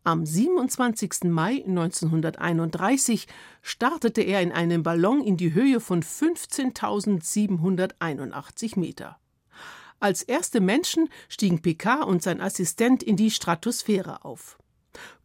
Am 0.03 0.25
27. 0.25 1.25
Mai 1.25 1.63
1931 1.67 3.27
startete 3.61 4.23
er 4.23 4.41
in 4.41 4.51
einem 4.51 4.83
Ballon 4.83 5.23
in 5.23 5.37
die 5.37 5.53
Höhe 5.53 5.79
von 5.79 6.03
15.781 6.03 8.79
Meter. 8.79 9.19
Als 9.99 10.23
erste 10.23 10.63
Menschen 10.63 11.11
stiegen 11.29 11.61
Picard 11.61 12.07
und 12.07 12.23
sein 12.23 12.41
Assistent 12.41 13.03
in 13.03 13.17
die 13.17 13.31
Stratosphäre 13.31 14.25
auf. 14.25 14.57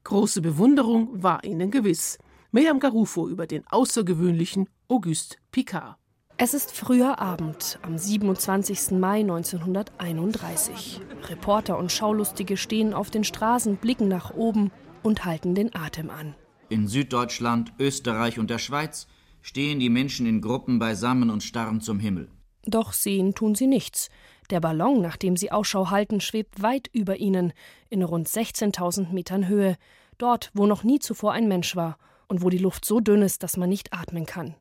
Große 0.03 0.41
Bewunderung 0.41 1.24
war 1.24 1.46
ihnen 1.46 1.72
gewiss. 1.72 2.17
Miriam 2.56 2.80
Garufo 2.80 3.28
über 3.28 3.48
den 3.48 3.68
außergewöhnlichen 3.68 4.70
Auguste 4.88 5.36
Picard. 5.52 5.98
Es 6.38 6.54
ist 6.54 6.72
früher 6.72 7.20
Abend 7.20 7.80
am 7.82 7.98
27. 7.98 8.92
Mai 8.92 9.20
1931. 9.20 11.02
Reporter 11.28 11.78
und 11.78 11.92
Schaulustige 11.92 12.56
stehen 12.56 12.94
auf 12.94 13.10
den 13.12 13.26
Straßen, 13.26 13.76
blicken 13.76 14.08
nach 14.08 14.34
oben 14.34 14.72
und 15.04 15.26
halten 15.26 15.54
den 15.54 15.76
Atem 15.76 16.10
an. 16.10 16.34
In 16.70 16.88
Süddeutschland, 16.88 17.74
Österreich 17.78 18.40
und 18.40 18.50
der 18.50 18.60
Schweiz 18.60 19.08
stehen 19.42 19.82
die 19.82 19.90
Menschen 19.90 20.26
in 20.26 20.40
Gruppen 20.40 20.80
beisammen 20.80 21.32
und 21.32 21.44
starren 21.44 21.82
zum 21.82 22.00
Himmel. 22.00 22.32
Doch 22.66 22.94
sehen 22.94 23.36
tun 23.36 23.56
sie 23.56 23.68
nichts. 23.68 24.08
Der 24.50 24.62
Ballon, 24.62 25.02
nach 25.02 25.18
dem 25.18 25.36
sie 25.36 25.52
Ausschau 25.52 25.90
halten, 25.90 26.22
schwebt 26.22 26.62
weit 26.62 26.88
über 26.94 27.18
ihnen, 27.18 27.52
in 27.90 28.02
rund 28.02 28.30
16.000 28.30 29.12
Metern 29.12 29.50
Höhe, 29.50 29.76
dort, 30.18 30.52
wo 30.54 30.66
noch 30.66 30.86
nie 30.86 31.00
zuvor 31.00 31.34
ein 31.34 31.50
Mensch 31.50 31.76
war 31.76 31.98
und 32.27 32.44
wo 32.44 32.50
die 32.50 32.58
Luft 32.58 32.86
so 32.86 33.00
dünn 33.00 33.22
ist, 33.22 33.44
dass 33.44 33.58
man 33.58 33.70
nicht 33.70 33.94
atmen 33.94 34.25
kann. 34.25 34.55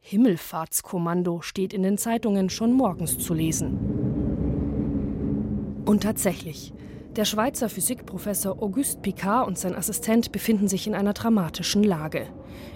Himmelfahrtskommando 0.00 1.40
steht 1.40 1.72
in 1.72 1.82
den 1.82 1.98
Zeitungen 1.98 2.50
schon 2.50 2.72
morgens 2.72 3.18
zu 3.18 3.32
lesen. 3.32 3.78
Und 5.86 6.02
tatsächlich, 6.02 6.74
der 7.16 7.24
Schweizer 7.24 7.68
Physikprofessor 7.68 8.60
Auguste 8.60 9.00
Picard 9.00 9.46
und 9.46 9.56
sein 9.56 9.76
Assistent 9.76 10.32
befinden 10.32 10.66
sich 10.66 10.88
in 10.88 10.94
einer 10.94 11.12
dramatischen 11.12 11.84
Lage. 11.84 12.26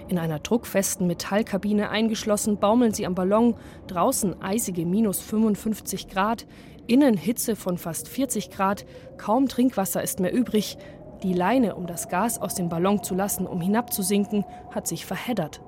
In 0.07 0.17
einer 0.17 0.39
druckfesten 0.39 1.07
Metallkabine 1.07 1.89
eingeschlossen 1.89 2.57
baumeln 2.57 2.93
sie 2.93 3.05
am 3.05 3.15
Ballon, 3.15 3.55
draußen 3.87 4.41
eisige 4.41 4.85
minus 4.85 5.19
55 5.19 6.07
Grad, 6.07 6.47
innen 6.87 7.17
Hitze 7.17 7.55
von 7.57 7.77
fast 7.77 8.07
40 8.07 8.49
Grad, 8.49 8.85
kaum 9.17 9.49
Trinkwasser 9.49 10.01
ist 10.01 10.19
mehr 10.19 10.33
übrig, 10.33 10.77
die 11.23 11.33
Leine, 11.33 11.75
um 11.75 11.87
das 11.87 12.09
Gas 12.09 12.39
aus 12.39 12.55
dem 12.55 12.69
Ballon 12.69 13.03
zu 13.03 13.15
lassen, 13.15 13.47
um 13.47 13.61
hinabzusinken, 13.61 14.45
hat 14.71 14.87
sich 14.87 15.05
verheddert. 15.05 15.61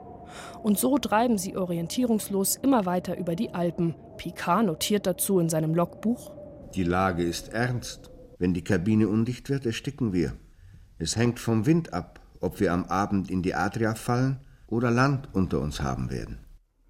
Und 0.63 0.77
so 0.77 0.97
treiben 0.97 1.37
sie 1.37 1.57
orientierungslos 1.57 2.55
immer 2.55 2.85
weiter 2.85 3.17
über 3.17 3.35
die 3.35 3.53
Alpen. 3.53 3.95
Picard 4.17 4.65
notiert 4.65 5.05
dazu 5.05 5.39
in 5.39 5.49
seinem 5.49 5.75
Logbuch: 5.75 6.31
Die 6.73 6.83
Lage 6.83 7.23
ist 7.23 7.49
ernst. 7.49 8.11
Wenn 8.37 8.53
die 8.53 8.63
Kabine 8.63 9.07
undicht 9.07 9.49
wird, 9.49 9.65
ersticken 9.65 10.13
wir. 10.13 10.33
Es 10.97 11.15
hängt 11.15 11.39
vom 11.39 11.65
Wind 11.65 11.93
ab, 11.93 12.19
ob 12.39 12.59
wir 12.59 12.73
am 12.73 12.85
Abend 12.85 13.29
in 13.29 13.41
die 13.41 13.53
Adria 13.53 13.95
fallen 13.95 14.39
oder 14.67 14.89
Land 14.89 15.29
unter 15.33 15.59
uns 15.59 15.81
haben 15.81 16.09
werden. 16.09 16.39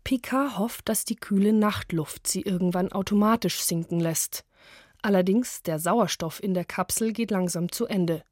Picard 0.04 0.58
hofft, 0.58 0.90
dass 0.90 1.06
die 1.06 1.16
kühle 1.16 1.54
Nachtluft 1.54 2.28
sie 2.28 2.42
irgendwann 2.42 2.92
automatisch 2.92 3.62
sinken 3.62 4.00
lässt. 4.00 4.46
Allerdings, 5.02 5.64
der 5.64 5.80
Sauerstoff 5.80 6.42
in 6.44 6.54
der 6.54 6.66
Kapsel 6.66 7.12
geht 7.12 7.32
langsam 7.32 7.72
zu 7.72 7.86
Ende. 7.86 8.24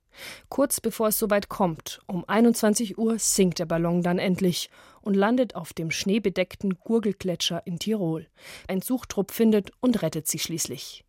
Kurz 0.50 0.82
bevor 0.82 1.10
es 1.10 1.20
soweit 1.20 1.50
kommt, 1.50 2.02
um 2.08 2.28
21 2.28 2.98
Uhr 2.98 3.20
sinkt 3.20 3.60
der 3.60 3.66
Ballon 3.66 4.02
dann 4.02 4.20
endlich 4.20 4.70
und 5.02 5.16
landet 5.16 5.56
auf 5.56 5.74
dem 5.74 5.92
schneebedeckten 5.92 6.76
Gurgelgletscher 6.80 7.66
in 7.66 7.80
Tirol. 7.80 8.28
Ein 8.68 8.82
Suchtrupp 8.82 9.32
findet 9.32 9.72
und 9.80 10.02
rettet 10.02 10.28
sie 10.28 10.40
schließlich. 10.40 11.04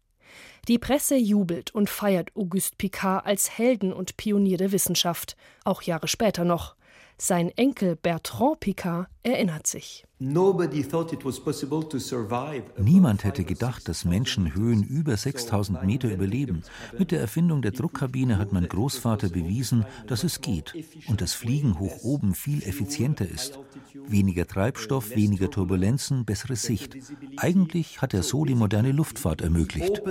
Die 0.69 0.79
Presse 0.79 1.17
jubelt 1.17 1.75
und 1.75 1.91
feiert 1.91 2.37
Auguste 2.37 2.77
Picard 2.77 3.27
als 3.27 3.59
Helden 3.59 3.93
und 3.93 4.17
Pionier 4.17 4.59
der 4.59 4.73
Wissenschaft, 4.73 5.37
auch 5.65 5.83
Jahre 5.83 6.09
später 6.09 6.45
noch. 6.45 6.77
Sein 7.23 7.51
Enkel 7.51 7.97
Bertrand 7.97 8.61
Picard 8.61 9.07
erinnert 9.23 9.67
sich. 9.67 10.07
Niemand 12.79 13.25
hätte 13.25 13.45
gedacht, 13.45 13.89
dass 13.89 14.07
Menschen 14.07 14.55
Höhen 14.55 14.83
über 14.83 15.17
6000 15.19 15.85
Meter 15.85 16.11
überleben. 16.11 16.63
Mit 16.99 17.11
der 17.11 17.21
Erfindung 17.21 17.61
der 17.61 17.73
Druckkabine 17.73 18.39
hat 18.39 18.53
mein 18.53 18.67
Großvater 18.67 19.29
bewiesen, 19.29 19.85
dass 20.07 20.25
es 20.25 20.41
geht 20.41 20.75
und 21.09 21.21
das 21.21 21.35
Fliegen 21.35 21.79
hoch 21.79 22.03
oben 22.03 22.35
viel 22.35 22.63
effizienter 22.63 23.29
ist. 23.29 23.59
Weniger 24.07 24.47
Treibstoff, 24.47 25.15
weniger 25.15 25.51
Turbulenzen, 25.51 26.25
bessere 26.25 26.57
Sicht. 26.57 26.97
Eigentlich 27.37 28.01
hat 28.01 28.15
er 28.15 28.23
so 28.23 28.47
die 28.47 28.55
moderne 28.55 28.93
Luftfahrt 28.93 29.43
ermöglicht. 29.43 30.03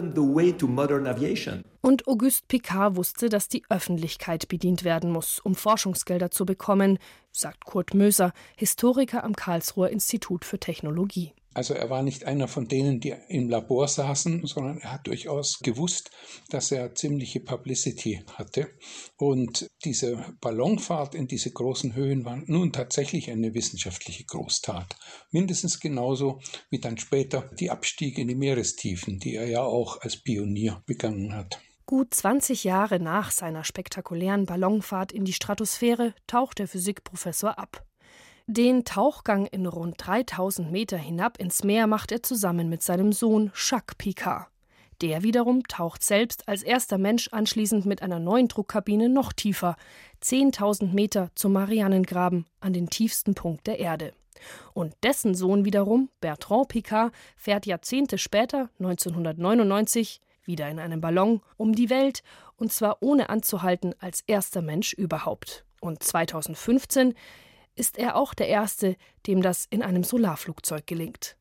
Und 1.82 2.08
Auguste 2.08 2.46
Picard 2.48 2.96
wusste, 2.98 3.30
dass 3.30 3.48
die 3.48 3.64
Öffentlichkeit 3.70 4.48
bedient 4.48 4.84
werden 4.84 5.12
muss, 5.12 5.40
um 5.40 5.56
Forschungsgelder 5.56 6.30
zu 6.30 6.46
bekommen. 6.46 6.99
Sagt 7.32 7.66
Kurt 7.66 7.94
Möser, 7.94 8.34
Historiker 8.56 9.24
am 9.24 9.36
Karlsruher 9.36 9.90
Institut 9.90 10.46
für 10.46 10.60
Technologie. 10.60 11.34
Also 11.54 11.74
er 11.74 11.90
war 11.90 12.04
nicht 12.04 12.26
einer 12.26 12.48
von 12.48 12.68
denen, 12.68 13.00
die 13.00 13.16
im 13.28 13.50
Labor 13.50 13.88
saßen, 13.88 14.46
sondern 14.46 14.78
er 14.78 14.94
hat 14.94 15.08
durchaus 15.08 15.60
gewusst, 15.60 16.12
dass 16.50 16.72
er 16.72 16.94
ziemliche 16.94 17.40
Publicity 17.40 18.24
hatte. 18.36 18.70
Und 19.18 19.68
diese 19.84 20.24
Ballonfahrt 20.42 21.16
in 21.16 21.28
diese 21.28 21.52
großen 21.52 21.96
Höhen 21.96 22.24
war 22.24 22.38
nun 22.46 22.72
tatsächlich 22.72 23.32
eine 23.32 23.56
wissenschaftliche 23.56 24.26
Großtat. 24.26 24.96
Mindestens 25.32 25.80
genauso 25.80 26.40
wie 26.70 26.80
dann 26.80 26.98
später 27.00 27.50
die 27.60 27.72
Abstiege 27.72 28.22
in 28.22 28.28
die 28.28 28.36
Meerestiefen, 28.36 29.20
die 29.20 29.36
er 29.36 29.48
ja 29.48 29.64
auch 29.64 30.02
als 30.02 30.18
Pionier 30.18 30.84
begangen 30.86 31.34
hat. 31.34 31.60
Gut 31.90 32.14
20 32.14 32.66
Jahre 32.66 33.00
nach 33.00 33.32
seiner 33.32 33.64
spektakulären 33.64 34.46
Ballonfahrt 34.46 35.12
in 35.12 35.26
die 35.26 35.34
Stratosphäre 35.34 36.14
taucht 36.28 36.60
der 36.60 36.68
Physikprofessor 36.68 37.58
ab. 37.58 37.84
Den 38.46 38.86
Tauchgang 38.86 39.48
in 39.48 39.66
rund 39.66 39.96
3000 39.98 40.72
Meter 40.72 40.98
hinab 40.98 41.40
ins 41.40 41.64
Meer 41.64 41.88
macht 41.88 42.12
er 42.12 42.22
zusammen 42.22 42.70
mit 42.70 42.84
seinem 42.84 43.12
Sohn 43.12 43.52
Jacques 43.56 43.96
Picard. 43.98 44.50
Der 45.02 45.24
wiederum 45.24 45.64
taucht 45.64 46.04
selbst 46.04 46.48
als 46.48 46.62
erster 46.62 47.00
Mensch 47.00 47.30
anschließend 47.30 47.88
mit 47.88 48.04
einer 48.04 48.20
neuen 48.20 48.50
Druckkabine 48.50 49.10
noch 49.10 49.34
tiefer, 49.34 49.76
10.000 50.22 50.94
Meter 50.94 51.32
zum 51.34 51.54
Marianengraben, 51.54 52.46
an 52.60 52.74
den 52.74 52.92
tiefsten 52.92 53.34
Punkt 53.34 53.66
der 53.66 53.80
Erde. 53.80 54.14
Und 54.76 54.94
dessen 55.02 55.34
Sohn 55.34 55.66
wiederum, 55.66 56.10
Bertrand 56.22 56.68
Picard, 56.68 57.12
fährt 57.36 57.66
Jahrzehnte 57.66 58.20
später, 58.20 58.70
1999, 58.78 60.22
wieder 60.50 60.68
in 60.68 60.80
einem 60.80 61.00
Ballon 61.00 61.40
um 61.56 61.74
die 61.74 61.90
Welt, 61.90 62.24
und 62.58 62.74
zwar 62.74 62.98
ohne 63.00 63.30
anzuhalten 63.30 63.96
als 64.00 64.22
erster 64.28 64.62
Mensch 64.62 64.92
überhaupt. 64.92 65.64
Und 65.80 66.04
2015 66.04 67.14
ist 67.76 67.98
er 67.98 68.18
auch 68.18 68.34
der 68.34 68.50
Erste, 68.50 68.98
dem 69.28 69.42
das 69.42 69.66
in 69.70 69.82
einem 69.82 70.04
Solarflugzeug 70.04 70.86
gelingt. 70.86 71.38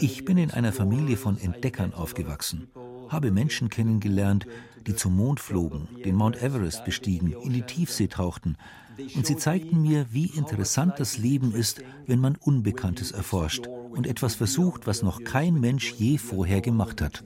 Ich 0.00 0.24
bin 0.24 0.38
in 0.38 0.50
einer 0.50 0.72
Familie 0.72 1.16
von 1.16 1.38
Entdeckern 1.38 1.94
aufgewachsen, 1.94 2.70
habe 3.08 3.30
Menschen 3.30 3.68
kennengelernt, 3.68 4.46
die 4.86 4.94
zum 4.94 5.16
Mond 5.16 5.40
flogen, 5.40 5.88
den 6.04 6.14
Mount 6.16 6.42
Everest 6.42 6.84
bestiegen, 6.84 7.32
in 7.32 7.52
die 7.52 7.62
Tiefsee 7.62 8.08
tauchten. 8.08 8.56
Und 9.14 9.26
sie 9.26 9.36
zeigten 9.36 9.80
mir, 9.80 10.06
wie 10.10 10.26
interessant 10.26 10.94
das 10.98 11.16
Leben 11.18 11.54
ist, 11.54 11.82
wenn 12.06 12.18
man 12.18 12.36
Unbekanntes 12.36 13.12
erforscht 13.12 13.68
und 13.90 14.06
etwas 14.06 14.34
versucht, 14.34 14.86
was 14.86 15.02
noch 15.02 15.22
kein 15.24 15.54
Mensch 15.54 15.92
je 15.92 16.18
vorher 16.18 16.60
gemacht 16.60 17.00
hat. 17.00 17.22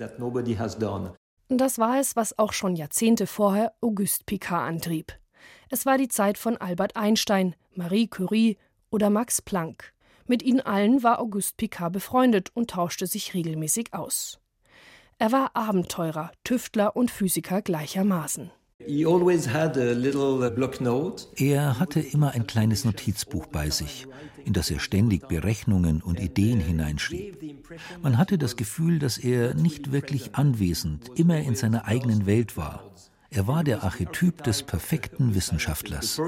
Das 1.49 1.79
war 1.79 2.01
es, 2.01 2.17
was 2.17 2.39
auch 2.39 2.53
schon 2.53 2.75
Jahrzehnte 2.75 3.27
vorher 3.27 3.75
Auguste 3.81 4.25
Picard 4.25 4.69
antrieb. 4.69 5.13
Es 5.69 5.87
war 5.87 5.99
die 5.99 6.09
Zeit 6.09 6.39
von 6.39 6.57
Albert 6.57 6.97
Einstein, 6.97 7.55
Marie 7.75 8.09
Curie 8.09 8.57
oder 8.91 9.11
Max 9.11 9.43
Planck. 9.43 9.93
Mit 10.27 10.43
ihnen 10.43 10.61
allen 10.61 11.03
war 11.03 11.21
Auguste 11.21 11.55
Picard 11.57 11.93
befreundet 11.93 12.51
und 12.55 12.71
tauschte 12.71 13.07
sich 13.07 13.35
regelmäßig 13.35 13.93
aus. 13.93 14.41
Er 15.19 15.33
war 15.33 15.55
Abenteurer, 15.55 16.33
Tüftler 16.45 16.97
und 16.97 17.11
Physiker 17.11 17.63
gleichermaßen. 17.63 18.51
Er 21.37 21.79
hatte 21.79 22.01
immer 22.01 22.31
ein 22.33 22.47
kleines 22.47 22.85
Notizbuch 22.85 23.47
bei 23.47 23.71
sich, 23.71 24.07
in 24.45 24.53
das 24.53 24.71
er 24.71 24.81
ständig 24.81 25.29
Berechnungen 25.29 26.03
und 26.03 26.21
Ideen 26.21 26.61
hineinschrieb. 26.61 27.39
Man 28.03 28.19
hatte 28.19 28.39
das 28.39 28.57
Gefühl, 28.57 28.99
dass 28.99 29.19
er 29.19 29.55
nicht 29.55 29.93
wirklich 29.93 30.35
anwesend, 30.35 31.11
immer 31.17 31.39
in 31.39 31.55
seiner 31.55 31.87
eigenen 31.87 32.27
Welt 32.27 32.57
war. 32.57 32.91
Er 33.31 33.47
war 33.47 33.65
der 33.65 33.83
Archetyp 33.83 34.45
des 34.45 34.63
perfekten 34.63 35.35
Wissenschaftlers. 35.35 36.21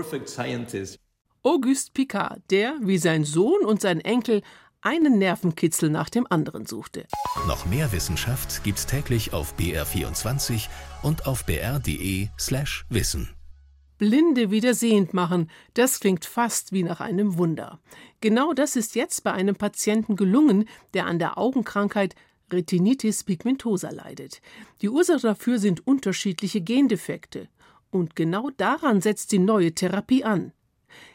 Auguste 1.43 1.93
Picard, 1.93 2.41
der, 2.51 2.75
wie 2.83 2.99
sein 2.99 3.23
Sohn 3.23 3.65
und 3.65 3.81
sein 3.81 4.01
Enkel, 4.01 4.43
einen 4.87 5.19
Nervenkitzel 5.19 5.91
nach 5.91 6.09
dem 6.09 6.29
anderen 6.31 6.65
suchte. 6.65 7.07
Noch 7.49 7.67
mehr 7.67 7.91
Wissenschaft 7.91 8.63
gibt's 8.63 8.87
täglich 8.87 9.33
auf 9.33 9.55
BR24 9.59 10.69
und 11.03 11.27
auf 11.27 11.45
br.de/slash 11.45 12.87
wissen. 12.89 13.29
Blinde 13.99 14.53
wieder 14.53 14.75
sehend 14.75 15.13
machen, 15.13 15.51
das 15.75 15.99
klingt 15.99 16.25
fast 16.25 16.71
wie 16.71 16.85
nach 16.85 17.01
einem 17.01 17.37
Wunder. 17.37 17.81
Genau 18.21 18.53
das 18.53 18.77
ist 18.77 18.95
jetzt 18.95 19.25
bei 19.25 19.33
einem 19.33 19.57
Patienten 19.57 20.15
gelungen, 20.15 20.69
der 20.95 21.07
an 21.07 21.19
der 21.19 21.37
Augenkrankheit 21.37 22.15
Retinitis 22.53 23.25
pigmentosa 23.25 23.91
leidet. 23.91 24.41
Die 24.83 24.89
Ursache 24.89 25.21
dafür 25.21 25.59
sind 25.59 25.85
unterschiedliche 25.85 26.61
Gendefekte. 26.61 27.49
Und 27.91 28.15
genau 28.15 28.51
daran 28.57 29.01
setzt 29.01 29.33
die 29.33 29.41
neue 29.41 29.75
Therapie 29.75 30.23
an. 30.23 30.53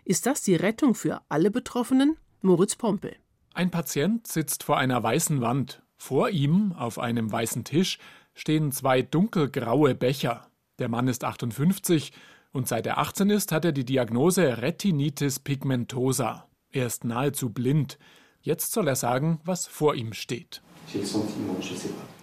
Ist 0.04 0.26
das 0.26 0.42
die 0.42 0.56
Rettung 0.56 0.94
für 0.94 1.22
alle 1.30 1.52
Betroffenen? 1.52 2.18
Moritz 2.42 2.76
Pompe. 2.76 3.21
Ein 3.54 3.70
Patient 3.70 4.26
sitzt 4.28 4.64
vor 4.64 4.78
einer 4.78 5.02
weißen 5.04 5.42
Wand. 5.42 5.82
Vor 5.98 6.30
ihm, 6.30 6.74
auf 6.74 7.00
einem 7.00 7.32
weißen 7.32 7.64
Tisch, 7.64 8.00
stehen 8.34 8.72
zwei 8.72 9.02
dunkelgraue 9.02 9.94
Becher. 9.94 10.48
Der 10.80 10.90
Mann 10.90 11.08
ist 11.08 11.24
58 11.24 12.12
und 12.54 12.68
seit 12.68 12.88
er 12.88 12.98
18 12.98 13.30
ist, 13.30 13.52
hat 13.52 13.66
er 13.66 13.72
die 13.72 13.86
Diagnose 13.86 14.62
Retinitis 14.62 15.40
pigmentosa. 15.40 16.48
Er 16.72 16.88
ist 16.88 17.04
nahezu 17.04 17.50
blind. 17.50 18.00
Jetzt 18.42 18.72
soll 18.72 18.88
er 18.88 18.96
sagen, 18.96 19.40
was 19.44 19.68
vor 19.68 19.96
ihm 19.96 20.14
steht. 20.14 20.62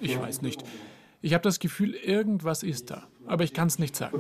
Ich 0.01 0.19
weiß 0.19 0.43
nicht. 0.43 0.65
Ich 1.21 1.35
habe 1.35 1.43
das 1.43 1.59
Gefühl, 1.59 1.95
irgendwas 1.95 2.63
ist 2.63 2.91
da, 2.91 3.07
aber 3.27 3.45
ich 3.45 3.53
kann 3.53 3.69
es 3.69 3.79
nicht 3.79 3.97
sagen. 3.97 4.19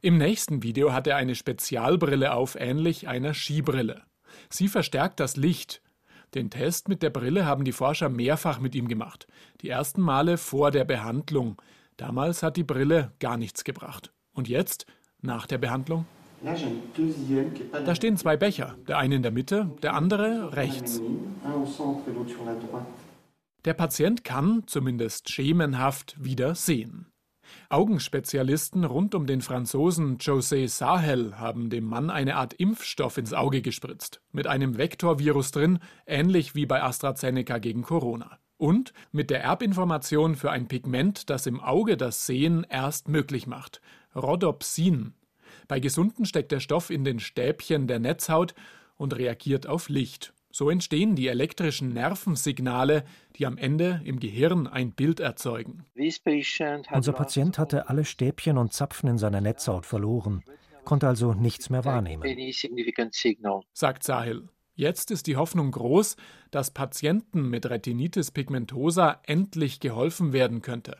Im 0.00 0.18
nächsten 0.18 0.62
Video 0.62 0.92
hat 0.92 1.06
er 1.06 1.16
eine 1.16 1.34
Spezialbrille 1.34 2.34
auf, 2.34 2.56
ähnlich 2.58 3.08
einer 3.08 3.34
Skibrille. 3.34 4.02
Sie 4.48 4.68
verstärkt 4.68 5.20
das 5.20 5.36
Licht. 5.36 5.80
Den 6.34 6.48
Test 6.48 6.88
mit 6.88 7.02
der 7.02 7.10
Brille 7.10 7.44
haben 7.44 7.64
die 7.64 7.72
Forscher 7.72 8.08
mehrfach 8.08 8.58
mit 8.58 8.74
ihm 8.74 8.88
gemacht. 8.88 9.26
Die 9.60 9.68
ersten 9.68 10.00
Male 10.00 10.38
vor 10.38 10.70
der 10.70 10.84
Behandlung. 10.84 11.60
Damals 11.98 12.42
hat 12.42 12.56
die 12.56 12.64
Brille 12.64 13.12
gar 13.20 13.36
nichts 13.36 13.64
gebracht. 13.64 14.12
Und 14.32 14.48
jetzt, 14.48 14.86
nach 15.20 15.46
der 15.46 15.58
Behandlung? 15.58 16.06
Da 16.42 17.94
stehen 17.94 18.16
zwei 18.16 18.36
Becher, 18.36 18.76
der 18.88 18.98
eine 18.98 19.16
in 19.16 19.22
der 19.22 19.30
Mitte, 19.30 19.70
der 19.82 19.94
andere 19.94 20.56
rechts. 20.56 21.00
Der 23.64 23.74
Patient 23.74 24.24
kann, 24.24 24.64
zumindest 24.66 25.30
schemenhaft, 25.30 26.16
wieder 26.18 26.54
sehen. 26.54 27.11
Augenspezialisten 27.68 28.84
rund 28.84 29.14
um 29.14 29.26
den 29.26 29.40
Franzosen 29.40 30.18
José 30.18 30.68
Sahel 30.68 31.38
haben 31.38 31.70
dem 31.70 31.84
Mann 31.84 32.10
eine 32.10 32.36
Art 32.36 32.54
Impfstoff 32.54 33.18
ins 33.18 33.32
Auge 33.32 33.62
gespritzt, 33.62 34.20
mit 34.32 34.46
einem 34.46 34.78
Vektorvirus 34.78 35.50
drin, 35.50 35.78
ähnlich 36.06 36.54
wie 36.54 36.66
bei 36.66 36.82
AstraZeneca 36.82 37.58
gegen 37.58 37.82
Corona. 37.82 38.38
Und 38.56 38.92
mit 39.10 39.30
der 39.30 39.42
Erbinformation 39.42 40.36
für 40.36 40.50
ein 40.50 40.68
Pigment, 40.68 41.30
das 41.30 41.46
im 41.46 41.60
Auge 41.60 41.96
das 41.96 42.26
Sehen 42.26 42.64
erst 42.68 43.08
möglich 43.08 43.46
macht, 43.46 43.80
Rhodopsin. 44.14 45.14
Bei 45.68 45.80
Gesunden 45.80 46.26
steckt 46.26 46.52
der 46.52 46.60
Stoff 46.60 46.90
in 46.90 47.04
den 47.04 47.18
Stäbchen 47.18 47.86
der 47.86 47.98
Netzhaut 47.98 48.54
und 48.96 49.16
reagiert 49.16 49.66
auf 49.66 49.88
Licht. 49.88 50.32
So 50.52 50.68
entstehen 50.68 51.16
die 51.16 51.28
elektrischen 51.28 51.94
Nervensignale, 51.94 53.04
die 53.36 53.46
am 53.46 53.56
Ende 53.56 54.02
im 54.04 54.20
Gehirn 54.20 54.66
ein 54.66 54.92
Bild 54.92 55.18
erzeugen. 55.18 55.86
Unser 56.90 57.12
Patient 57.12 57.58
hatte 57.58 57.88
alle 57.88 58.04
Stäbchen 58.04 58.58
und 58.58 58.74
Zapfen 58.74 59.08
in 59.08 59.18
seiner 59.18 59.40
Netzhaut 59.40 59.86
verloren, 59.86 60.44
konnte 60.84 61.08
also 61.08 61.32
nichts 61.32 61.70
mehr 61.70 61.86
wahrnehmen. 61.86 62.22
Sagt 63.72 64.04
Sahil. 64.04 64.48
Jetzt 64.74 65.10
ist 65.10 65.26
die 65.26 65.36
Hoffnung 65.36 65.70
groß, 65.70 66.16
dass 66.50 66.70
Patienten 66.70 67.48
mit 67.48 67.68
Retinitis 67.68 68.30
pigmentosa 68.30 69.20
endlich 69.24 69.80
geholfen 69.80 70.32
werden 70.32 70.62
könnte. 70.62 70.98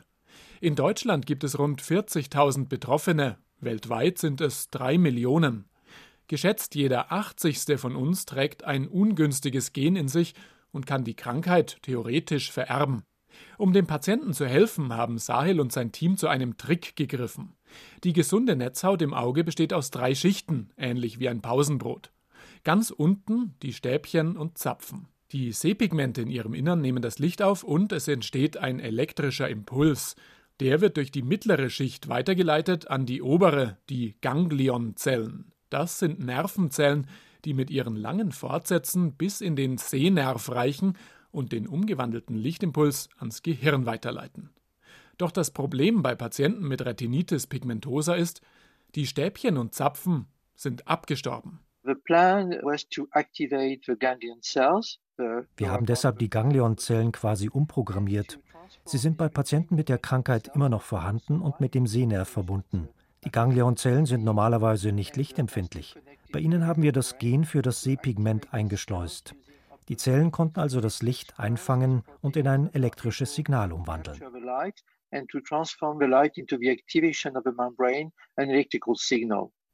In 0.60 0.76
Deutschland 0.76 1.26
gibt 1.26 1.44
es 1.44 1.58
rund 1.58 1.82
40.000 1.82 2.68
Betroffene, 2.68 3.38
weltweit 3.60 4.18
sind 4.18 4.40
es 4.40 4.68
drei 4.68 4.98
Millionen. 4.98 5.68
Geschätzt 6.32 6.74
jeder 6.76 7.12
80. 7.12 7.78
von 7.78 7.94
uns 7.94 8.24
trägt 8.24 8.64
ein 8.64 8.88
ungünstiges 8.88 9.74
Gen 9.74 9.96
in 9.96 10.08
sich 10.08 10.32
und 10.70 10.86
kann 10.86 11.04
die 11.04 11.12
Krankheit 11.12 11.76
theoretisch 11.82 12.50
vererben. 12.50 13.02
Um 13.58 13.74
dem 13.74 13.86
Patienten 13.86 14.32
zu 14.32 14.46
helfen, 14.46 14.94
haben 14.94 15.18
Sahil 15.18 15.60
und 15.60 15.72
sein 15.72 15.92
Team 15.92 16.16
zu 16.16 16.28
einem 16.28 16.56
Trick 16.56 16.96
gegriffen. 16.96 17.52
Die 18.02 18.14
gesunde 18.14 18.56
Netzhaut 18.56 19.02
im 19.02 19.12
Auge 19.12 19.44
besteht 19.44 19.74
aus 19.74 19.90
drei 19.90 20.14
Schichten, 20.14 20.70
ähnlich 20.78 21.18
wie 21.18 21.28
ein 21.28 21.42
Pausenbrot. 21.42 22.12
Ganz 22.64 22.88
unten 22.88 23.54
die 23.60 23.74
Stäbchen 23.74 24.38
und 24.38 24.56
Zapfen. 24.56 25.08
Die 25.32 25.52
Sehpigmente 25.52 26.22
in 26.22 26.30
ihrem 26.30 26.54
Innern 26.54 26.80
nehmen 26.80 27.02
das 27.02 27.18
Licht 27.18 27.42
auf 27.42 27.62
und 27.62 27.92
es 27.92 28.08
entsteht 28.08 28.56
ein 28.56 28.80
elektrischer 28.80 29.50
Impuls. 29.50 30.16
Der 30.60 30.80
wird 30.80 30.96
durch 30.96 31.10
die 31.10 31.20
mittlere 31.20 31.68
Schicht 31.68 32.08
weitergeleitet 32.08 32.88
an 32.88 33.04
die 33.04 33.20
obere, 33.20 33.76
die 33.90 34.14
Ganglionzellen. 34.22 35.51
Das 35.72 35.98
sind 35.98 36.18
Nervenzellen, 36.20 37.06
die 37.46 37.54
mit 37.54 37.70
ihren 37.70 37.96
langen 37.96 38.30
Fortsätzen 38.30 39.14
bis 39.14 39.40
in 39.40 39.56
den 39.56 39.78
Sehnerv 39.78 40.50
reichen 40.50 40.98
und 41.30 41.52
den 41.52 41.66
umgewandelten 41.66 42.36
Lichtimpuls 42.36 43.08
ans 43.18 43.42
Gehirn 43.42 43.86
weiterleiten. 43.86 44.50
Doch 45.16 45.30
das 45.30 45.50
Problem 45.50 46.02
bei 46.02 46.14
Patienten 46.14 46.68
mit 46.68 46.84
Retinitis 46.84 47.46
pigmentosa 47.46 48.14
ist, 48.14 48.42
Die 48.94 49.06
Stäbchen 49.06 49.56
und 49.56 49.72
Zapfen 49.72 50.26
sind 50.54 50.86
abgestorben. 50.86 51.60
Wir 55.56 55.70
haben 55.70 55.86
deshalb 55.86 56.18
die 56.18 56.28
Ganglionzellen 56.28 57.12
quasi 57.12 57.48
umprogrammiert. 57.48 58.38
Sie 58.84 58.98
sind 58.98 59.16
bei 59.16 59.30
Patienten 59.30 59.76
mit 59.76 59.88
der 59.88 59.96
Krankheit 59.96 60.50
immer 60.54 60.68
noch 60.68 60.82
vorhanden 60.82 61.40
und 61.40 61.60
mit 61.60 61.74
dem 61.74 61.86
Sehnerv 61.86 62.28
verbunden. 62.28 62.90
Die 63.24 63.30
Ganglionzellen 63.30 64.06
sind 64.06 64.24
normalerweise 64.24 64.92
nicht 64.92 65.16
lichtempfindlich. 65.16 65.94
Bei 66.32 66.40
ihnen 66.40 66.66
haben 66.66 66.82
wir 66.82 66.92
das 66.92 67.18
Gen 67.18 67.44
für 67.44 67.62
das 67.62 67.82
Sehpigment 67.82 68.52
eingeschleust. 68.52 69.34
Die 69.88 69.96
Zellen 69.96 70.30
konnten 70.30 70.60
also 70.60 70.80
das 70.80 71.02
Licht 71.02 71.38
einfangen 71.38 72.02
und 72.20 72.36
in 72.36 72.48
ein 72.48 72.72
elektrisches 72.72 73.34
Signal 73.34 73.72
umwandeln. 73.72 74.20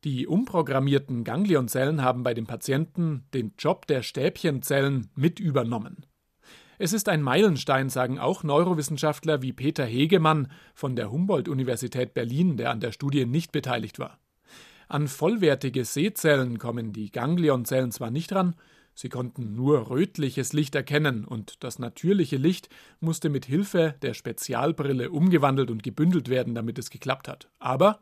Die 0.05 0.27
umprogrammierten 0.27 1.25
Ganglionzellen 1.25 2.03
haben 2.03 2.23
bei 2.23 2.35
den 2.35 2.47
Patienten 2.47 3.27
den 3.35 3.55
Job 3.59 3.87
der 3.87 4.03
Stäbchenzellen 4.03 5.11
mit 5.15 5.41
übernommen. 5.41 6.05
Es 6.81 6.93
ist 6.93 7.09
ein 7.09 7.23
Meilenstein, 7.23 7.91
sagen 7.91 8.21
auch 8.21 8.45
Neurowissenschaftler 8.45 9.43
wie 9.43 9.53
Peter 9.53 9.85
Hegemann 9.85 10.47
von 10.75 10.95
der 10.95 11.11
Humboldt-Universität 11.11 12.15
Berlin, 12.15 12.57
der 12.57 12.71
an 12.71 12.79
der 12.79 12.93
Studie 12.93 13.27
nicht 13.27 13.51
beteiligt 13.51 13.99
war. 13.99 14.21
An 14.87 15.09
vollwertige 15.09 15.85
Sehzellen 15.85 16.59
kommen 16.59 16.93
die 16.93 17.11
Ganglionzellen 17.11 17.91
zwar 17.91 18.13
nicht 18.13 18.33
ran, 18.33 18.55
sie 18.95 19.09
konnten 19.09 19.57
nur 19.57 19.91
rötliches 19.91 20.53
Licht 20.53 20.77
erkennen 20.77 21.25
und 21.25 21.65
das 21.65 21.81
natürliche 21.81 22.37
Licht 22.37 22.69
musste 23.01 23.29
mit 23.29 23.45
Hilfe 23.45 23.97
der 24.03 24.15
Spezialbrille 24.15 25.11
umgewandelt 25.11 25.73
und 25.73 25.83
gebündelt 25.83 26.29
werden, 26.29 26.55
damit 26.55 26.79
es 26.79 26.91
geklappt 26.91 27.27
hat. 27.27 27.51
Aber 27.59 27.99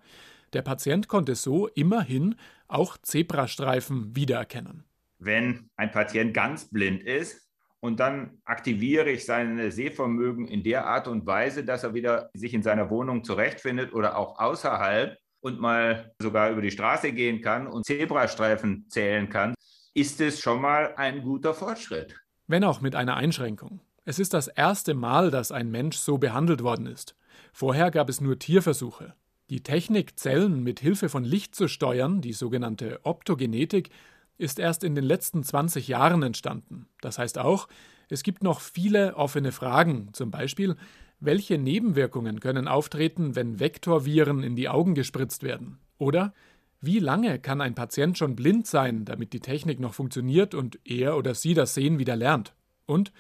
der 0.52 0.62
Patient 0.62 1.08
konnte 1.08 1.34
so 1.34 1.66
immerhin 1.66 2.36
auch 2.68 2.98
Zebrastreifen 2.98 4.14
wiedererkennen. 4.14 4.84
Wenn 5.18 5.70
ein 5.76 5.90
Patient 5.90 6.34
ganz 6.34 6.66
blind 6.66 7.02
ist, 7.02 7.45
und 7.80 8.00
dann 8.00 8.38
aktiviere 8.44 9.10
ich 9.10 9.24
sein 9.24 9.70
Sehvermögen 9.70 10.46
in 10.46 10.62
der 10.62 10.86
Art 10.86 11.08
und 11.08 11.26
Weise, 11.26 11.64
dass 11.64 11.84
er 11.84 11.94
wieder 11.94 12.30
sich 12.34 12.54
in 12.54 12.62
seiner 12.62 12.90
Wohnung 12.90 13.24
zurechtfindet 13.24 13.92
oder 13.92 14.16
auch 14.16 14.38
außerhalb 14.38 15.16
und 15.40 15.60
mal 15.60 16.12
sogar 16.20 16.50
über 16.50 16.62
die 16.62 16.70
Straße 16.70 17.12
gehen 17.12 17.40
kann 17.40 17.66
und 17.66 17.84
Zebrastreifen 17.84 18.86
zählen 18.88 19.28
kann, 19.28 19.54
ist 19.94 20.20
es 20.20 20.40
schon 20.40 20.60
mal 20.60 20.94
ein 20.96 21.22
guter 21.22 21.54
Fortschritt. 21.54 22.18
Wenn 22.46 22.64
auch 22.64 22.80
mit 22.80 22.94
einer 22.94 23.16
Einschränkung. 23.16 23.80
Es 24.04 24.18
ist 24.18 24.34
das 24.34 24.48
erste 24.48 24.94
Mal, 24.94 25.30
dass 25.30 25.50
ein 25.50 25.70
Mensch 25.70 25.96
so 25.96 26.18
behandelt 26.18 26.62
worden 26.62 26.86
ist. 26.86 27.16
Vorher 27.52 27.90
gab 27.90 28.08
es 28.08 28.20
nur 28.20 28.38
Tierversuche. 28.38 29.14
Die 29.50 29.62
Technik, 29.62 30.18
Zellen 30.18 30.62
mit 30.62 30.80
Hilfe 30.80 31.08
von 31.08 31.24
Licht 31.24 31.54
zu 31.54 31.68
steuern, 31.68 32.20
die 32.20 32.32
sogenannte 32.32 33.00
Optogenetik, 33.04 33.90
ist 34.38 34.58
erst 34.58 34.84
in 34.84 34.94
den 34.94 35.04
letzten 35.04 35.42
20 35.42 35.88
Jahren 35.88 36.22
entstanden. 36.22 36.88
Das 37.00 37.18
heißt 37.18 37.38
auch, 37.38 37.68
es 38.08 38.22
gibt 38.22 38.42
noch 38.42 38.60
viele 38.60 39.16
offene 39.16 39.52
Fragen, 39.52 40.10
zum 40.12 40.30
Beispiel, 40.30 40.76
welche 41.18 41.58
Nebenwirkungen 41.58 42.40
können 42.40 42.68
auftreten, 42.68 43.34
wenn 43.34 43.58
Vektorviren 43.58 44.42
in 44.42 44.54
die 44.54 44.68
Augen 44.68 44.94
gespritzt 44.94 45.42
werden? 45.42 45.78
Oder 45.98 46.34
wie 46.80 46.98
lange 46.98 47.38
kann 47.38 47.60
ein 47.60 47.74
Patient 47.74 48.18
schon 48.18 48.36
blind 48.36 48.66
sein, 48.66 49.04
damit 49.04 49.32
die 49.32 49.40
Technik 49.40 49.80
noch 49.80 49.94
funktioniert 49.94 50.54
und 50.54 50.78
er 50.84 51.16
oder 51.16 51.34
sie 51.34 51.54
das 51.54 51.74
Sehen 51.74 51.98
wieder 51.98 52.16
lernt? 52.16 52.54
Und 52.84 53.12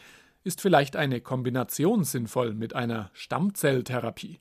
ist 0.44 0.60
vielleicht 0.60 0.94
eine 0.94 1.20
Kombination 1.20 2.04
sinnvoll 2.04 2.54
mit 2.54 2.74
einer 2.74 3.10
Stammzelltherapie? 3.14 4.40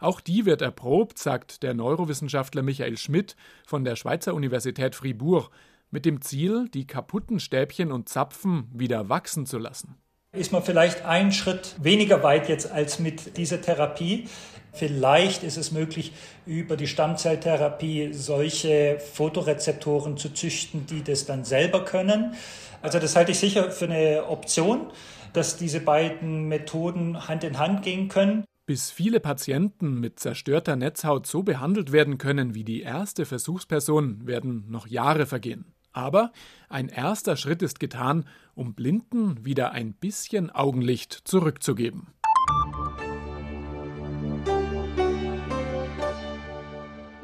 Auch 0.00 0.20
die 0.20 0.44
wird 0.44 0.62
erprobt, 0.62 1.18
sagt 1.18 1.62
der 1.62 1.74
Neurowissenschaftler 1.74 2.62
Michael 2.62 2.98
Schmidt 2.98 3.36
von 3.64 3.84
der 3.84 3.96
Schweizer 3.96 4.34
Universität 4.34 4.94
Fribourg, 4.94 5.50
mit 5.90 6.04
dem 6.04 6.20
Ziel, 6.20 6.68
die 6.72 6.86
kaputten 6.86 7.40
Stäbchen 7.40 7.92
und 7.92 8.08
Zapfen 8.08 8.70
wieder 8.72 9.08
wachsen 9.08 9.46
zu 9.46 9.58
lassen. 9.58 9.96
Ist 10.32 10.52
man 10.52 10.62
vielleicht 10.62 11.04
einen 11.04 11.32
Schritt 11.32 11.76
weniger 11.80 12.22
weit 12.22 12.48
jetzt 12.48 12.70
als 12.70 12.98
mit 12.98 13.38
dieser 13.38 13.60
Therapie? 13.62 14.28
Vielleicht 14.72 15.42
ist 15.42 15.56
es 15.56 15.72
möglich, 15.72 16.12
über 16.44 16.76
die 16.76 16.86
Stammzelltherapie 16.86 18.12
solche 18.12 18.98
Fotorezeptoren 19.00 20.18
zu 20.18 20.34
züchten, 20.34 20.84
die 20.84 21.02
das 21.02 21.24
dann 21.24 21.44
selber 21.44 21.84
können. 21.84 22.34
Also 22.82 22.98
das 22.98 23.16
halte 23.16 23.32
ich 23.32 23.38
sicher 23.38 23.70
für 23.70 23.86
eine 23.86 24.26
Option, 24.28 24.92
dass 25.32 25.56
diese 25.56 25.80
beiden 25.80 26.48
Methoden 26.48 27.26
Hand 27.26 27.42
in 27.42 27.58
Hand 27.58 27.82
gehen 27.82 28.08
können. 28.08 28.44
Bis 28.66 28.90
viele 28.90 29.20
Patienten 29.20 30.00
mit 30.00 30.18
zerstörter 30.18 30.76
Netzhaut 30.76 31.26
so 31.26 31.42
behandelt 31.42 31.92
werden 31.92 32.18
können 32.18 32.54
wie 32.54 32.64
die 32.64 32.82
erste 32.82 33.24
Versuchsperson, 33.24 34.26
werden 34.26 34.66
noch 34.68 34.86
Jahre 34.86 35.24
vergehen. 35.24 35.75
Aber 35.96 36.30
ein 36.68 36.90
erster 36.90 37.36
Schritt 37.38 37.62
ist 37.62 37.80
getan, 37.80 38.28
um 38.54 38.74
Blinden 38.74 39.46
wieder 39.46 39.72
ein 39.72 39.94
bisschen 39.94 40.50
Augenlicht 40.50 41.14
zurückzugeben. 41.24 42.08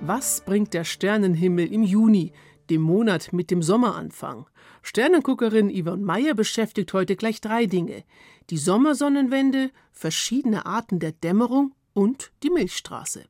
Was 0.00 0.42
bringt 0.46 0.72
der 0.72 0.84
Sternenhimmel 0.84 1.70
im 1.70 1.82
Juni, 1.82 2.32
dem 2.70 2.80
Monat 2.80 3.34
mit 3.34 3.50
dem 3.50 3.60
Sommeranfang? 3.62 4.48
Sternenguckerin 4.80 5.70
Yvonne 5.70 6.02
Meyer 6.02 6.32
beschäftigt 6.32 6.94
heute 6.94 7.14
gleich 7.14 7.42
drei 7.42 7.66
Dinge: 7.66 8.04
die 8.48 8.56
Sommersonnenwende, 8.56 9.70
verschiedene 9.90 10.64
Arten 10.64 10.98
der 10.98 11.12
Dämmerung 11.12 11.74
und 11.92 12.32
die 12.42 12.50
Milchstraße. 12.50 13.26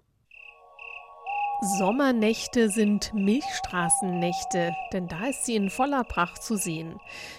Sommernächte 1.65 2.69
sind 2.71 3.15
Milchstraßennächte, 3.15 4.75
denn 4.93 5.07
da 5.07 5.27
ist 5.29 5.47
sie 5.47 5.55
in 5.55 5.71
voller 5.71 6.03
Pracht 6.03 6.43
zu 6.43 6.57
sehen. 6.57 6.99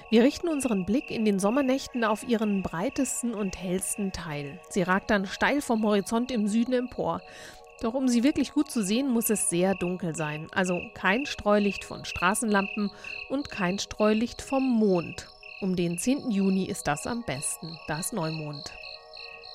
Wir 0.10 0.24
richten 0.24 0.48
unseren 0.48 0.86
Blick 0.86 1.12
in 1.12 1.26
den 1.26 1.40
Sommernächten 1.40 2.06
auf 2.06 2.26
ihren 2.26 2.64
breitesten 2.64 3.34
und 3.34 3.62
hellsten 3.62 4.14
Teil. 4.14 4.62
Sie 4.70 4.82
ragt 4.82 5.10
dann 5.10 5.26
steil 5.26 5.60
vom 5.60 5.84
Horizont 5.84 6.32
im 6.32 6.48
Süden 6.48 6.72
empor. 6.72 7.22
Doch 7.82 7.96
um 7.96 8.08
sie 8.08 8.24
wirklich 8.24 8.54
gut 8.54 8.72
zu 8.72 8.82
sehen, 8.82 9.10
muss 9.10 9.30
es 9.30 9.50
sehr 9.50 9.76
dunkel 9.76 10.16
sein. 10.16 10.48
Also 10.54 10.80
kein 10.94 11.26
Streulicht 11.26 11.84
von 11.84 12.06
Straßenlampen 12.06 12.92
und 13.28 13.50
kein 13.50 13.78
Streulicht 13.78 14.42
vom 14.42 14.64
Mond. 14.64 15.28
Um 15.60 15.76
den 15.76 15.98
10. 15.98 16.32
Juni 16.32 16.64
ist 16.64 16.88
das 16.88 17.08
am 17.08 17.26
besten. 17.26 17.78
Da 17.88 18.00
ist 18.00 18.14
Neumond. 18.14 18.72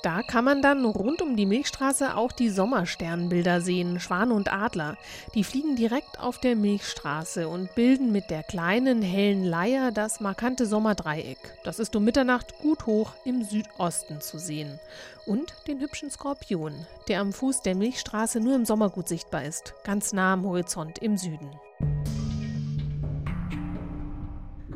Da 0.02 0.22
kann 0.22 0.44
man 0.44 0.62
dann 0.62 0.84
rund 0.84 1.22
um 1.22 1.34
die 1.34 1.46
Milchstraße 1.46 2.16
auch 2.16 2.30
die 2.30 2.50
Sommersternbilder 2.50 3.60
sehen, 3.60 3.98
Schwan 3.98 4.30
und 4.30 4.52
Adler. 4.52 4.96
Die 5.34 5.42
fliegen 5.42 5.74
direkt 5.74 6.20
auf 6.20 6.38
der 6.38 6.54
Milchstraße 6.54 7.48
und 7.48 7.74
bilden 7.74 8.12
mit 8.12 8.30
der 8.30 8.44
kleinen 8.44 9.02
hellen 9.02 9.44
Leier 9.44 9.90
das 9.90 10.20
markante 10.20 10.66
Sommerdreieck. 10.66 11.38
Das 11.64 11.80
ist 11.80 11.96
um 11.96 12.04
Mitternacht 12.04 12.58
gut 12.60 12.86
hoch 12.86 13.12
im 13.24 13.42
Südosten 13.42 14.20
zu 14.20 14.38
sehen. 14.38 14.78
Und 15.26 15.52
den 15.66 15.80
hübschen 15.80 16.10
Skorpion, 16.10 16.86
der 17.08 17.20
am 17.20 17.32
Fuß 17.32 17.62
der 17.62 17.74
Milchstraße 17.74 18.38
nur 18.38 18.54
im 18.54 18.64
Sommer 18.64 18.90
gut 18.90 19.08
sichtbar 19.08 19.44
ist, 19.44 19.74
ganz 19.82 20.12
nah 20.12 20.34
am 20.34 20.44
Horizont 20.44 21.00
im 21.00 21.16
Süden. 21.16 21.50